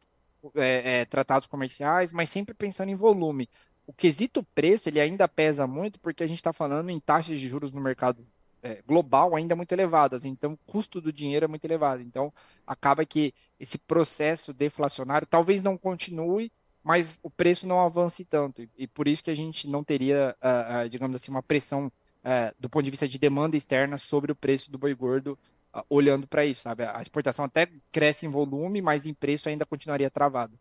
é, 0.56 1.02
é, 1.02 1.06
tratados 1.06 1.48
comerciais, 1.48 2.12
mas 2.12 2.30
sempre 2.30 2.54
pensando 2.54 2.90
em 2.90 2.96
volume. 2.96 3.50
O 3.86 3.94
quesito 3.94 4.44
preço, 4.56 4.88
ele 4.88 5.00
ainda 5.00 5.28
pesa 5.28 5.68
muito, 5.68 6.00
porque 6.00 6.24
a 6.24 6.28
gente 6.28 6.38
está 6.38 6.54
falando 6.54 6.90
em 6.90 7.00
taxas 7.00 7.40
de 7.40 7.48
juros 7.48 7.72
no 7.72 7.82
mercado 7.82 8.26
é, 8.62 8.82
global 8.88 9.36
ainda 9.36 9.56
muito 9.56 9.74
elevadas, 9.74 10.24
então 10.24 10.54
o 10.54 10.58
custo 10.72 11.02
do 11.02 11.12
dinheiro 11.12 11.46
é 11.46 11.48
muito 11.48 11.66
elevado. 11.66 12.02
Então, 12.02 12.34
acaba 12.66 13.06
que 13.06 13.34
esse 13.60 13.78
processo 13.78 14.54
deflacionário 14.54 15.28
talvez 15.28 15.62
não 15.62 15.78
continue, 15.78 16.50
mas 16.84 17.20
o 17.24 17.30
preço 17.30 17.66
não 17.66 17.80
avance 17.80 18.26
tanto. 18.26 18.68
E, 18.78 18.88
por 18.88 19.08
isso 19.08 19.24
que 19.24 19.32
a 19.32 19.36
gente 19.36 19.68
não 19.68 19.84
teria, 19.84 20.36
uh, 20.42 20.86
uh, 20.86 20.90
digamos 20.90 21.16
assim, 21.16 21.32
uma 21.32 21.42
pressão 21.42 21.88
uh, 21.88 22.54
do 22.60 22.70
ponto 22.70 22.84
de 22.84 22.92
vista 22.92 23.08
de 23.08 23.18
demanda 23.18 23.56
externa 23.56 23.98
sobre 23.98 24.32
o 24.32 24.36
preço 24.36 24.70
do 24.70 24.78
boi 24.78 24.94
gordo, 24.94 25.38
olhando 25.90 26.28
para 26.28 26.46
isso, 26.46 26.62
sabe? 26.62 26.84
A 26.84 27.02
exportação 27.02 27.46
até 27.46 27.68
cresce 27.92 28.28
em 28.28 28.30
volume, 28.30 28.80
mas 28.80 29.08
em 29.08 29.14
preço 29.14 29.50
ainda 29.50 29.66
continuaria 29.66 30.10
travado. 30.10 30.54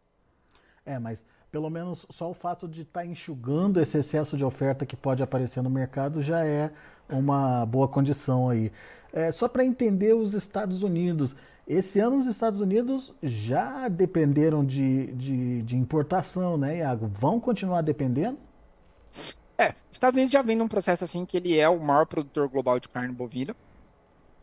É, 0.87 0.98
mas 0.98 1.22
pelo 1.50 1.68
menos 1.68 2.06
só 2.08 2.30
o 2.30 2.35
fato 2.35 2.66
de 2.66 2.80
estar 2.80 3.00
tá 3.00 3.06
enxugando 3.06 3.78
esse 3.78 3.98
excesso 3.98 4.38
de 4.38 4.44
oferta 4.44 4.87
que 4.87 4.96
pode 4.96 5.22
aparecer 5.22 5.62
no 5.62 5.68
mercado 5.68 6.22
já 6.22 6.46
é 6.46 6.72
uma 7.11 7.66
boa 7.66 7.87
condição 7.87 8.48
aí. 8.48 8.72
É, 9.12 9.30
só 9.30 9.46
para 9.46 9.62
entender 9.62 10.14
os 10.14 10.32
Estados 10.32 10.82
Unidos, 10.82 11.37
esse 11.66 12.01
ano 12.01 12.16
os 12.16 12.27
Estados 12.27 12.61
Unidos 12.61 13.14
já 13.22 13.88
dependeram 13.88 14.64
de, 14.64 15.07
de, 15.12 15.62
de, 15.62 15.77
importação, 15.77 16.57
né, 16.57 16.79
Iago? 16.79 17.07
Vão 17.07 17.38
continuar 17.38 17.83
dependendo? 17.83 18.38
É, 19.57 19.68
os 19.68 19.92
Estados 19.92 20.16
Unidos 20.16 20.33
já 20.33 20.42
vem 20.42 20.57
num 20.57 20.68
processo 20.68 21.05
assim 21.05 21.25
que 21.25 21.37
ele 21.37 21.59
é 21.59 21.68
o 21.68 21.79
maior 21.79 22.07
produtor 22.07 22.48
global 22.48 22.81
de 22.81 22.88
carne 22.88 23.12
bovina, 23.12 23.55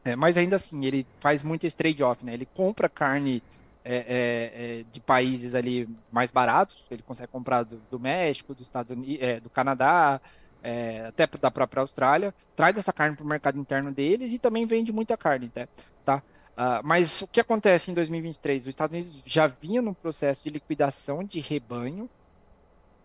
é, 0.05 0.15
mas 0.15 0.37
ainda 0.37 0.55
assim 0.55 0.85
ele 0.85 1.05
faz 1.19 1.43
muito 1.43 1.67
esse 1.67 1.75
trade-off, 1.75 2.23
né? 2.23 2.33
Ele 2.33 2.45
compra 2.45 2.87
carne 2.87 3.43
é, 3.83 3.95
é, 3.95 4.79
é 4.79 4.85
de 4.91 4.99
países 4.99 5.53
ali 5.53 5.89
mais 6.11 6.31
baratos, 6.31 6.85
ele 6.89 7.03
consegue 7.03 7.31
comprar 7.31 7.63
do, 7.63 7.81
do 7.91 7.99
México, 7.99 8.53
do 8.53 8.63
Estados 8.63 8.91
Unidos, 8.91 9.21
é, 9.21 9.39
do 9.39 9.49
Canadá, 9.49 10.21
é, 10.63 11.05
até 11.07 11.27
da 11.27 11.51
própria 11.51 11.81
Austrália, 11.81 12.33
traz 12.55 12.77
essa 12.77 12.93
carne 12.93 13.15
para 13.15 13.25
o 13.25 13.27
mercado 13.27 13.59
interno 13.59 13.91
deles 13.91 14.31
e 14.33 14.39
também 14.39 14.65
vende 14.65 14.91
muita 14.91 15.17
carne, 15.17 15.49
tá? 15.49 15.67
tá? 16.03 16.23
Uh, 16.59 16.83
mas 16.83 17.21
o 17.21 17.27
que 17.27 17.39
acontece 17.39 17.89
em 17.89 17.93
2023? 17.93 18.63
Os 18.63 18.67
Estados 18.67 18.93
Unidos 18.93 19.23
já 19.25 19.47
vinha 19.47 19.81
num 19.81 19.93
processo 19.93 20.43
de 20.43 20.49
liquidação 20.49 21.23
de 21.23 21.39
rebanho, 21.39 22.09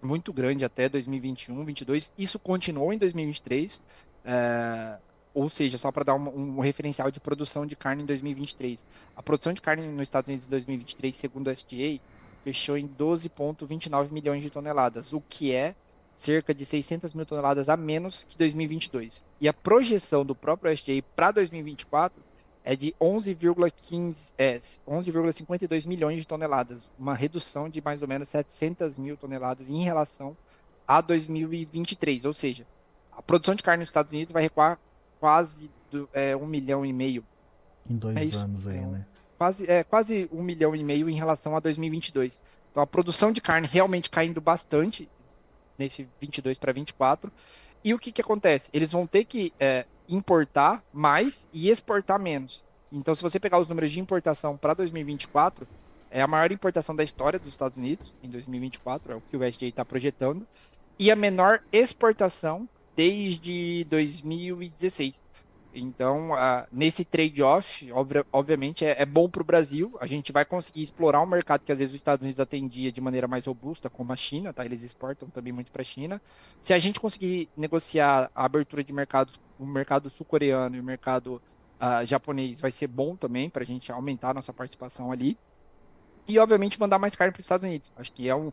muito 0.02 0.32
grande 0.32 0.64
até 0.64 0.88
2021, 0.88 1.54
2022. 1.54 2.12
Isso 2.18 2.36
continuou 2.40 2.92
em 2.92 2.98
2023. 2.98 3.80
É, 4.24 4.96
ou 5.32 5.48
seja, 5.48 5.78
só 5.78 5.92
para 5.92 6.02
dar 6.02 6.14
um, 6.16 6.56
um, 6.56 6.60
referencial 6.60 7.12
de 7.12 7.20
produção 7.20 7.64
de 7.64 7.76
carne 7.76 8.02
em 8.02 8.06
2023. 8.06 8.84
A 9.16 9.22
produção 9.22 9.52
de 9.52 9.62
carne 9.62 9.86
nos 9.86 10.02
Estados 10.02 10.26
Unidos 10.26 10.46
em 10.46 10.50
2023, 10.50 11.14
segundo 11.14 11.46
o 11.46 11.50
SDA, 11.50 12.00
fechou 12.42 12.76
em 12.76 12.88
12,29 12.88 14.10
milhões 14.10 14.42
de 14.42 14.50
toneladas, 14.50 15.12
o 15.12 15.20
que 15.20 15.52
é 15.52 15.76
cerca 16.16 16.52
de 16.52 16.66
600 16.66 17.14
mil 17.14 17.24
toneladas 17.24 17.68
a 17.68 17.76
menos 17.76 18.26
que 18.28 18.36
2022. 18.36 19.22
E 19.40 19.46
a 19.46 19.52
projeção 19.52 20.24
do 20.24 20.34
próprio 20.34 20.72
SDA 20.72 21.02
para 21.14 21.30
2024 21.30 22.34
é 22.64 22.74
de 22.74 22.94
11,15, 22.98 24.33
é, 24.38 24.59
11,52 24.88 25.87
milhões 25.87 26.16
de 26.16 26.27
toneladas, 26.27 26.88
uma 26.98 27.14
redução 27.14 27.68
de 27.68 27.83
mais 27.83 28.00
ou 28.00 28.09
menos 28.09 28.31
700 28.31 28.96
mil 28.96 29.18
toneladas 29.18 29.68
em 29.68 29.85
relação 29.85 30.35
a 30.88 31.03
2023. 31.03 32.24
Ou 32.24 32.33
seja, 32.33 32.66
a 33.12 33.20
produção 33.20 33.55
de 33.55 33.62
carne 33.62 33.83
nos 33.83 33.90
Estados 33.90 34.12
Unidos 34.12 34.33
vai 34.33 34.42
recuar 34.42 34.81
quase 35.20 35.70
do, 35.90 36.09
é, 36.14 36.35
um 36.35 36.46
milhão 36.46 36.87
e 36.87 36.92
meio. 36.92 37.22
Em 37.88 37.96
dois 37.96 38.16
é 38.16 38.38
anos 38.38 38.66
aí, 38.66 38.81
né? 38.81 39.07
Quase, 39.37 39.70
é, 39.70 39.85
quase 39.85 40.29
um 40.33 40.42
milhão 40.42 40.74
e 40.74 40.83
meio 40.83 41.11
em 41.11 41.14
relação 41.14 41.55
a 41.55 41.61
2022. 41.61 42.40
Então 42.70 42.83
a 42.83 42.87
produção 42.87 43.31
de 43.31 43.42
carne 43.42 43.68
realmente 43.70 44.09
caindo 44.09 44.40
bastante 44.40 45.07
nesse 45.79 46.09
22 46.18 46.57
para 46.57 46.72
24. 46.72 47.31
E 47.83 47.92
o 47.92 47.98
que, 47.98 48.11
que 48.11 48.22
acontece? 48.22 48.70
Eles 48.72 48.90
vão 48.90 49.07
ter 49.07 49.27
que 49.27 49.53
é, 49.61 49.85
importar 50.08 50.82
mais 50.92 51.48
e 51.52 51.70
exportar 51.70 52.20
menos. 52.20 52.64
Então, 52.92 53.14
se 53.14 53.22
você 53.22 53.40
pegar 53.40 53.58
os 53.58 53.68
números 53.68 53.90
de 53.90 54.00
importação 54.00 54.56
para 54.56 54.74
2024, 54.74 55.66
é 56.10 56.22
a 56.22 56.28
maior 56.28 56.52
importação 56.52 56.94
da 56.94 57.02
história 57.02 57.38
dos 57.38 57.52
Estados 57.52 57.76
Unidos, 57.76 58.12
em 58.22 58.28
2024, 58.28 59.12
é 59.12 59.16
o 59.16 59.20
que 59.20 59.36
o 59.36 59.40
USDA 59.40 59.66
está 59.66 59.84
projetando, 59.84 60.46
e 60.96 61.10
a 61.10 61.16
menor 61.16 61.60
exportação 61.72 62.68
desde 62.94 63.84
2016. 63.90 65.24
Então, 65.74 66.30
uh, 66.30 66.64
nesse 66.70 67.04
trade-off, 67.04 67.90
ob 67.92 68.24
obviamente, 68.32 68.84
é, 68.84 69.02
é 69.02 69.04
bom 69.04 69.28
para 69.28 69.42
o 69.42 69.44
Brasil. 69.44 69.96
A 70.00 70.06
gente 70.06 70.30
vai 70.30 70.44
conseguir 70.44 70.82
explorar 70.82 71.20
um 71.20 71.26
mercado 71.26 71.64
que 71.64 71.72
às 71.72 71.78
vezes 71.78 71.92
os 71.92 71.96
Estados 71.96 72.22
Unidos 72.22 72.38
atendia 72.38 72.92
de 72.92 73.00
maneira 73.00 73.26
mais 73.26 73.46
robusta, 73.46 73.90
como 73.90 74.12
a 74.12 74.16
China, 74.16 74.52
tá? 74.52 74.64
Eles 74.64 74.82
exportam 74.82 75.28
também 75.28 75.52
muito 75.52 75.72
para 75.72 75.82
a 75.82 75.84
China. 75.84 76.22
Se 76.62 76.72
a 76.72 76.78
gente 76.78 77.00
conseguir 77.00 77.48
negociar 77.56 78.30
a 78.34 78.44
abertura 78.44 78.84
de 78.84 78.92
mercados, 78.92 79.40
o 79.58 79.66
mercado 79.66 80.10
sul-coreano 80.10 80.76
e 80.76 80.80
o 80.80 80.84
mercado 80.84 81.40
uh, 81.80 82.04
japonês, 82.04 82.60
vai 82.60 82.70
ser 82.70 82.86
bom 82.86 83.16
também 83.16 83.48
para 83.48 83.62
a 83.62 83.66
gente 83.66 83.90
aumentar 83.92 84.30
a 84.30 84.34
nossa 84.34 84.52
participação 84.52 85.12
ali. 85.12 85.38
E, 86.26 86.38
obviamente, 86.38 86.80
mandar 86.80 86.98
mais 86.98 87.14
carne 87.14 87.32
para 87.32 87.40
os 87.40 87.44
Estados 87.44 87.66
Unidos. 87.68 87.92
Acho 87.96 88.12
que 88.12 88.28
é 88.28 88.34
um, 88.34 88.50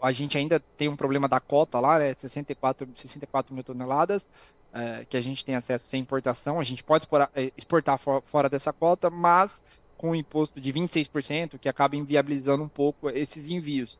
a 0.00 0.12
gente 0.12 0.36
ainda 0.38 0.60
tem 0.76 0.88
um 0.88 0.96
problema 0.96 1.28
da 1.28 1.40
cota 1.40 1.80
lá, 1.80 1.98
né? 1.98 2.14
64, 2.16 2.88
64 2.96 3.54
mil 3.54 3.64
toneladas 3.64 4.26
é, 4.72 5.04
que 5.08 5.16
a 5.16 5.20
gente 5.20 5.44
tem 5.44 5.54
acesso 5.54 5.86
sem 5.86 6.00
importação. 6.00 6.60
A 6.60 6.64
gente 6.64 6.84
pode 6.84 7.04
exportar, 7.04 7.30
é, 7.34 7.52
exportar 7.56 7.98
for, 7.98 8.22
fora 8.22 8.48
dessa 8.48 8.72
cota, 8.72 9.10
mas 9.10 9.62
com 9.96 10.10
um 10.10 10.14
imposto 10.14 10.60
de 10.60 10.72
26%, 10.72 11.58
que 11.58 11.68
acaba 11.68 11.94
inviabilizando 11.96 12.62
um 12.62 12.68
pouco 12.68 13.10
esses 13.10 13.50
envios. 13.50 13.98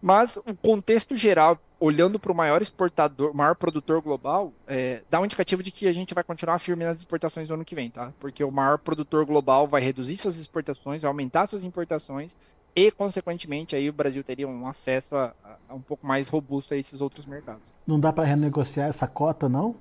Mas 0.00 0.36
o 0.36 0.54
contexto 0.56 1.14
geral, 1.14 1.60
olhando 1.82 2.16
para 2.16 2.30
o 2.30 2.34
maior 2.34 2.62
exportador, 2.62 3.34
maior 3.34 3.56
produtor 3.56 4.00
global, 4.00 4.52
é, 4.68 5.02
dá 5.10 5.20
um 5.20 5.24
indicativo 5.24 5.64
de 5.64 5.72
que 5.72 5.88
a 5.88 5.92
gente 5.92 6.14
vai 6.14 6.22
continuar 6.22 6.60
firme 6.60 6.84
nas 6.84 6.98
exportações 6.98 7.48
no 7.48 7.56
ano 7.56 7.64
que 7.64 7.74
vem, 7.74 7.90
tá? 7.90 8.12
Porque 8.20 8.44
o 8.44 8.52
maior 8.52 8.78
produtor 8.78 9.26
global 9.26 9.66
vai 9.66 9.82
reduzir 9.82 10.16
suas 10.16 10.38
exportações, 10.38 11.02
vai 11.02 11.08
aumentar 11.08 11.48
suas 11.48 11.64
importações 11.64 12.36
e, 12.76 12.88
consequentemente, 12.92 13.74
aí 13.74 13.88
o 13.88 13.92
Brasil 13.92 14.22
teria 14.22 14.46
um 14.46 14.64
acesso 14.68 15.16
a, 15.16 15.34
a 15.68 15.74
um 15.74 15.80
pouco 15.80 16.06
mais 16.06 16.28
robusto 16.28 16.72
a 16.72 16.76
esses 16.76 17.00
outros 17.00 17.26
mercados. 17.26 17.72
Não 17.84 17.98
dá 17.98 18.12
para 18.12 18.24
renegociar 18.24 18.88
essa 18.88 19.08
cota, 19.08 19.48
não? 19.48 19.74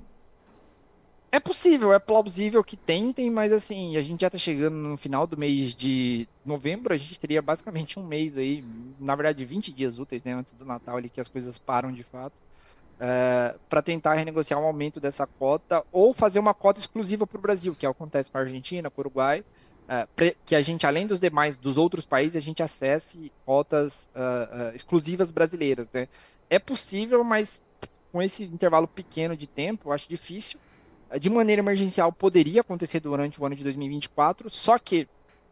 É 1.31 1.39
possível, 1.39 1.93
é 1.93 1.99
plausível 1.99 2.61
que 2.61 2.75
tentem, 2.75 3.31
mas 3.31 3.53
assim, 3.53 3.95
a 3.95 4.01
gente 4.01 4.19
já 4.19 4.27
está 4.27 4.37
chegando 4.37 4.75
no 4.75 4.97
final 4.97 5.25
do 5.25 5.37
mês 5.37 5.73
de 5.73 6.27
novembro, 6.43 6.93
a 6.93 6.97
gente 6.97 7.17
teria 7.17 7.41
basicamente 7.41 7.97
um 7.97 8.05
mês 8.05 8.37
aí, 8.37 8.61
na 8.99 9.15
verdade 9.15 9.45
20 9.45 9.71
dias 9.71 9.97
úteis, 9.97 10.25
né, 10.25 10.33
antes 10.33 10.51
do 10.53 10.65
Natal 10.65 10.97
ali, 10.97 11.09
que 11.09 11.21
as 11.21 11.29
coisas 11.29 11.57
param 11.57 11.89
de 11.89 12.03
fato, 12.03 12.35
é, 12.99 13.55
para 13.69 13.81
tentar 13.81 14.15
renegociar 14.15 14.59
um 14.59 14.65
aumento 14.65 14.99
dessa 14.99 15.25
cota 15.25 15.85
ou 15.89 16.13
fazer 16.13 16.37
uma 16.37 16.53
cota 16.53 16.81
exclusiva 16.81 17.25
para 17.25 17.37
o 17.37 17.41
Brasil, 17.41 17.73
que 17.75 17.85
acontece 17.85 18.29
com 18.29 18.37
a 18.37 18.41
Argentina, 18.41 18.89
com 18.89 18.99
o 18.99 19.03
Uruguai, 19.03 19.39
uh, 19.39 20.35
que 20.45 20.53
a 20.53 20.61
gente, 20.61 20.85
além 20.85 21.07
dos 21.07 21.19
demais, 21.19 21.57
dos 21.57 21.77
outros 21.77 22.05
países, 22.05 22.35
a 22.35 22.41
gente 22.41 22.61
acesse 22.61 23.31
rotas 23.47 24.09
uh, 24.15 24.71
uh, 24.71 24.75
exclusivas 24.75 25.31
brasileiras, 25.31 25.87
né? 25.93 26.07
É 26.49 26.59
possível, 26.59 27.23
mas 27.23 27.61
com 28.11 28.21
esse 28.21 28.43
intervalo 28.43 28.87
pequeno 28.87 29.35
de 29.37 29.47
tempo, 29.47 29.89
eu 29.89 29.93
acho 29.93 30.09
difícil. 30.09 30.59
De 31.19 31.29
maneira 31.29 31.61
emergencial, 31.61 32.11
poderia 32.11 32.61
acontecer 32.61 32.99
durante 32.99 33.41
o 33.41 33.45
ano 33.45 33.55
de 33.55 33.63
2024, 33.63 34.49
só 34.49 34.77
que 34.79 35.07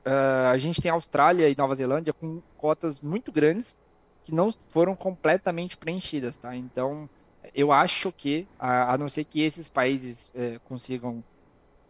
a 0.06 0.58
gente 0.58 0.82
tem 0.82 0.90
Austrália 0.90 1.50
e 1.50 1.56
Nova 1.56 1.76
Zelândia 1.76 2.14
com 2.14 2.42
cotas 2.58 3.00
muito 3.00 3.32
grandes 3.32 3.78
que 4.24 4.34
não 4.34 4.52
foram 4.70 4.96
completamente 4.96 5.78
preenchidas, 5.78 6.38
tá? 6.38 6.56
Então, 6.56 7.08
eu 7.54 7.72
acho 7.72 8.12
que, 8.12 8.48
a, 8.58 8.94
a 8.94 8.98
não 8.98 9.08
ser 9.08 9.26
que 9.26 9.42
esses 9.42 9.70
países 9.70 10.32
eh, 10.34 10.60
consigam 10.66 11.24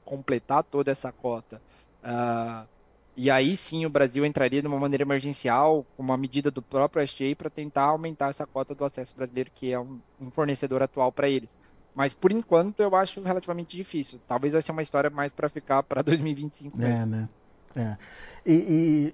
completar 0.03 0.63
toda 0.63 0.91
essa 0.91 1.11
cota 1.11 1.61
Uh, 2.03 2.67
e 3.15 3.29
aí 3.29 3.57
sim 3.57 3.85
o 3.85 3.89
Brasil 3.89 4.25
entraria 4.25 4.61
de 4.61 4.67
uma 4.67 4.79
maneira 4.79 5.03
emergencial, 5.03 5.85
com 5.95 6.03
uma 6.03 6.17
medida 6.17 6.49
do 6.49 6.61
próprio 6.61 7.03
SGA, 7.03 7.35
para 7.35 7.49
tentar 7.49 7.83
aumentar 7.83 8.29
essa 8.29 8.47
cota 8.47 8.73
do 8.73 8.85
acesso 8.85 9.15
brasileiro, 9.15 9.51
que 9.53 9.71
é 9.71 9.79
um, 9.79 9.99
um 10.19 10.31
fornecedor 10.31 10.81
atual 10.81 11.11
para 11.11 11.29
eles. 11.29 11.57
Mas 11.99 12.13
por 12.13 12.31
enquanto 12.31 12.79
eu 12.79 12.95
acho 12.95 13.21
relativamente 13.21 13.75
difícil. 13.75 14.21
Talvez 14.25 14.53
vai 14.53 14.61
ser 14.61 14.71
uma 14.71 14.81
história 14.81 15.09
mais 15.09 15.33
para 15.33 15.49
ficar 15.49 15.83
para 15.83 16.01
2025 16.01 16.77
mesmo. 16.79 16.93
É, 16.93 17.05
né? 17.05 17.29
É. 17.75 17.97
E, 18.45 18.53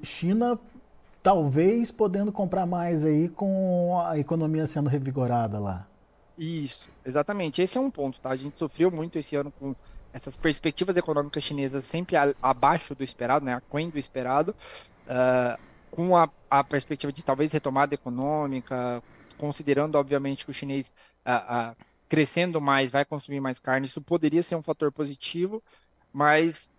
e, 0.02 0.06
China 0.06 0.60
talvez 1.24 1.92
podendo 1.92 2.32
comprar 2.32 2.68
mais 2.68 3.04
aí 3.04 3.28
com 3.28 4.00
a 4.06 4.20
economia 4.20 4.68
sendo 4.68 4.88
revigorada 4.88 5.58
lá. 5.58 5.88
Isso, 6.38 6.88
exatamente. 7.04 7.60
Esse 7.60 7.76
é 7.80 7.82
um 7.82 7.90
ponto, 7.90 8.22
tá? 8.22 8.30
A 8.30 8.36
gente 8.36 8.60
sofreu 8.60 8.92
muito 8.92 9.18
esse 9.18 9.36
ano 9.36 9.52
com 9.60 9.76
essas 10.14 10.36
perspectivas 10.36 10.96
econômicas 10.96 11.42
chinesas 11.42 11.86
sempre 11.86 12.16
a, 12.16 12.36
abaixo 12.40 12.94
do 12.94 13.04
esperado, 13.04 13.44
né, 13.44 13.56
aquém 13.56 13.90
do 13.90 13.98
esperado, 13.98 14.56
uh, 15.08 15.60
com 15.90 16.16
a, 16.16 16.30
a, 16.52 16.64
perspectiva 16.64 17.12
de 17.12 17.26
talvez 17.26 17.52
retomada 17.52 17.96
econômica, 17.96 19.02
considerando, 19.40 19.96
obviamente, 19.96 20.46
que 20.46 20.52
o 20.52 20.54
chinês 20.54 20.94
uh, 21.26 21.72
uh, 21.72 21.85
crescendo 22.08 22.62
mais 22.62 22.90
vai 22.90 23.06
consumir 23.06 23.40
mais 23.40 23.60
carne, 23.60 23.88
isso 23.88 24.02
poderia 24.02 24.44
ser 24.44 24.56
um 24.56 24.64
fator 24.64 24.92
positivo, 24.92 25.64
mas 26.14 26.70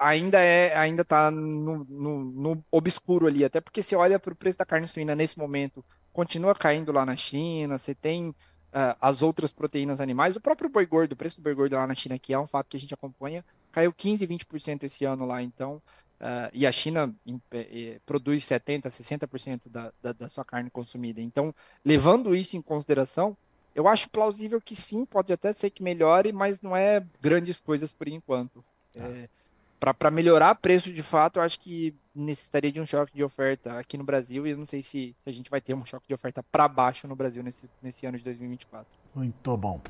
ainda 0.00 0.40
é 0.40 0.76
ainda 0.76 1.02
está 1.02 1.30
no, 1.30 1.84
no, 1.84 2.24
no, 2.24 2.64
obscuro 2.70 3.26
ali, 3.26 3.44
até 3.44 3.60
porque 3.60 3.82
você 3.82 3.94
olha 3.94 4.18
para 4.18 4.32
o 4.32 4.36
preço 4.36 4.58
da 4.58 4.64
carne 4.64 4.88
suína 4.88 5.14
nesse 5.14 5.38
momento, 5.38 5.84
continua 6.12 6.54
caindo 6.54 6.90
lá 6.92 7.06
na 7.06 7.16
China, 7.16 7.78
você 7.78 7.94
tem 7.94 8.34
uh, 8.72 8.96
as 9.00 9.22
outras 9.22 9.52
proteínas 9.52 10.00
animais. 10.00 10.36
O 10.36 10.40
próprio 10.40 10.68
boi 10.68 10.86
gordo, 10.86 11.12
o 11.12 11.16
preço 11.16 11.36
do 11.36 11.42
boi 11.42 11.54
gordo 11.54 11.76
lá 11.76 11.86
na 11.86 11.94
China, 11.94 12.18
que 12.18 12.32
é 12.32 12.38
um 12.38 12.46
fato 12.46 12.68
que 12.68 12.76
a 12.76 12.80
gente 12.80 12.94
acompanha, 12.94 13.44
caiu 13.70 13.92
15, 13.92 14.26
20% 14.26 14.84
esse 14.84 15.04
ano 15.04 15.26
lá. 15.26 15.42
Então, 15.42 15.80
uh, 16.20 16.50
e 16.52 16.66
a 16.66 16.72
China 16.72 17.14
eh, 17.52 18.00
produz 18.04 18.44
70, 18.44 18.90
60% 18.90 19.60
da, 19.66 19.92
da, 20.02 20.12
da 20.12 20.28
sua 20.28 20.44
carne 20.44 20.70
consumida. 20.70 21.20
Então, 21.20 21.54
levando 21.84 22.34
isso 22.34 22.56
em 22.56 22.62
consideração, 22.62 23.36
eu 23.74 23.88
acho 23.88 24.10
plausível 24.10 24.60
que 24.60 24.76
sim, 24.76 25.04
pode 25.04 25.32
até 25.32 25.52
ser 25.52 25.70
que 25.70 25.82
melhore, 25.82 26.32
mas 26.32 26.60
não 26.62 26.76
é 26.76 27.04
grandes 27.20 27.60
coisas 27.60 27.92
por 27.92 28.08
enquanto. 28.08 28.64
Tá. 28.92 29.00
É, 29.00 29.28
para 29.94 30.10
melhorar 30.10 30.54
preço 30.54 30.92
de 30.92 31.02
fato, 31.02 31.38
eu 31.38 31.42
acho 31.42 31.58
que 31.58 31.94
necessitaria 32.14 32.70
de 32.70 32.80
um 32.80 32.86
choque 32.86 33.12
de 33.12 33.24
oferta 33.24 33.78
aqui 33.78 33.98
no 33.98 34.04
Brasil 34.04 34.46
e 34.46 34.50
eu 34.50 34.56
não 34.56 34.66
sei 34.66 34.82
se, 34.82 35.16
se 35.18 35.28
a 35.28 35.32
gente 35.32 35.50
vai 35.50 35.60
ter 35.60 35.74
um 35.74 35.84
choque 35.84 36.06
de 36.06 36.14
oferta 36.14 36.42
para 36.42 36.68
baixo 36.68 37.08
no 37.08 37.16
Brasil 37.16 37.42
nesse, 37.42 37.68
nesse 37.82 38.06
ano 38.06 38.16
de 38.16 38.24
2024. 38.24 38.86
Muito 39.14 39.56
bom. 39.56 39.80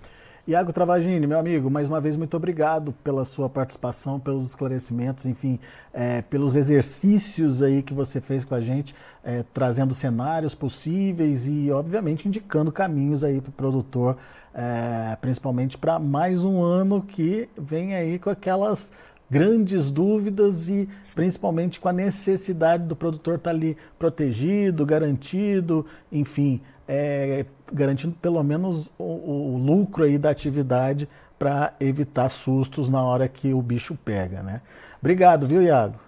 Iago 0.45 0.73
Travagini, 0.73 1.25
meu 1.25 1.39
amigo, 1.39 1.71
mais 1.71 1.87
uma 1.87 2.01
vez 2.01 2.17
muito 2.17 2.37
obrigado 2.37 2.93
pela 3.05 3.25
sua 3.25 3.49
participação, 3.49 4.19
pelos 4.19 4.45
esclarecimentos, 4.45 5.25
enfim, 5.25 5.57
é, 5.95 6.21
pelos 6.23 6.57
exercícios 6.57 7.63
aí 7.63 7.81
que 7.81 7.95
você 7.95 8.21
fez 8.21 8.45
com 8.45 8.57
a 8.57 8.61
gente, 8.61 8.93
é, 9.23 9.45
trazendo 9.55 9.95
cenários 9.95 10.53
possíveis 10.53 11.47
e, 11.47 11.71
obviamente, 11.71 12.27
indicando 12.27 12.73
caminhos 12.73 13.23
aí 13.23 13.41
para 13.41 13.51
o 13.51 13.53
produtor, 13.53 14.17
é, 14.53 15.17
principalmente 15.21 15.79
para 15.79 16.01
mais 16.01 16.45
um 16.45 16.61
ano 16.61 17.03
que 17.03 17.49
vem 17.57 17.95
aí 17.95 18.19
com 18.19 18.29
aquelas 18.29 18.91
grandes 19.31 19.93
dúvidas 19.93 20.69
e 20.69 20.87
principalmente 21.15 21.81
com 21.81 21.89
a 21.89 21.93
necessidade 21.93 22.85
do 22.85 22.97
produtor 22.97 23.37
estar 23.37 23.51
tá 23.51 23.57
ali 23.57 23.77
protegido, 23.97 24.85
garantido, 24.85 25.87
enfim, 26.11 26.61
é, 26.87 27.45
garantindo 27.73 28.14
pelo 28.21 28.42
menos 28.42 28.90
o, 28.99 29.05
o, 29.05 29.59
lucro 29.59 30.05
aí 30.05 30.18
da 30.18 30.31
atividade 30.31 31.09
para 31.38 31.75
evitar 31.81 32.29
sustos 32.29 32.88
na 32.88 33.03
hora 33.03 33.29
que 33.29 33.53
o 33.53 33.62
bicho 33.62 33.97
pega, 34.05 34.42
né? 34.42 34.61
Obrigado, 35.01 35.47
viu, 35.47 35.62
Iago? 35.62 35.99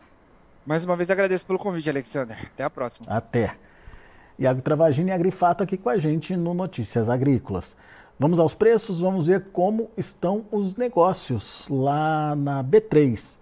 Mais 0.65 0.85
uma 0.85 0.97
vez 0.97 1.11
agradeço 1.11 1.45
pelo 1.45 1.59
convite, 1.59 1.91
Alexander. 1.91 2.39
Até 2.55 2.65
a 2.65 2.71
próxima. 2.71 3.07
Até. 3.09 3.55
Iago 4.39 4.63
Travagini 4.63 5.11
e 5.11 5.13
Agrifato 5.13 5.63
aqui 5.63 5.77
com 5.77 5.89
a 5.89 5.99
gente 5.99 6.37
no 6.37 6.55
Notícias 6.55 7.09
Agrícolas. 7.09 7.77
Vamos 8.19 8.39
aos 8.39 8.55
preços, 8.55 9.01
vamos 9.01 9.27
ver 9.27 9.47
como 9.53 9.91
estão 9.97 10.45
os 10.51 10.77
negócios 10.77 11.67
lá 11.69 12.35
na 12.37 12.63
B3. 12.63 13.37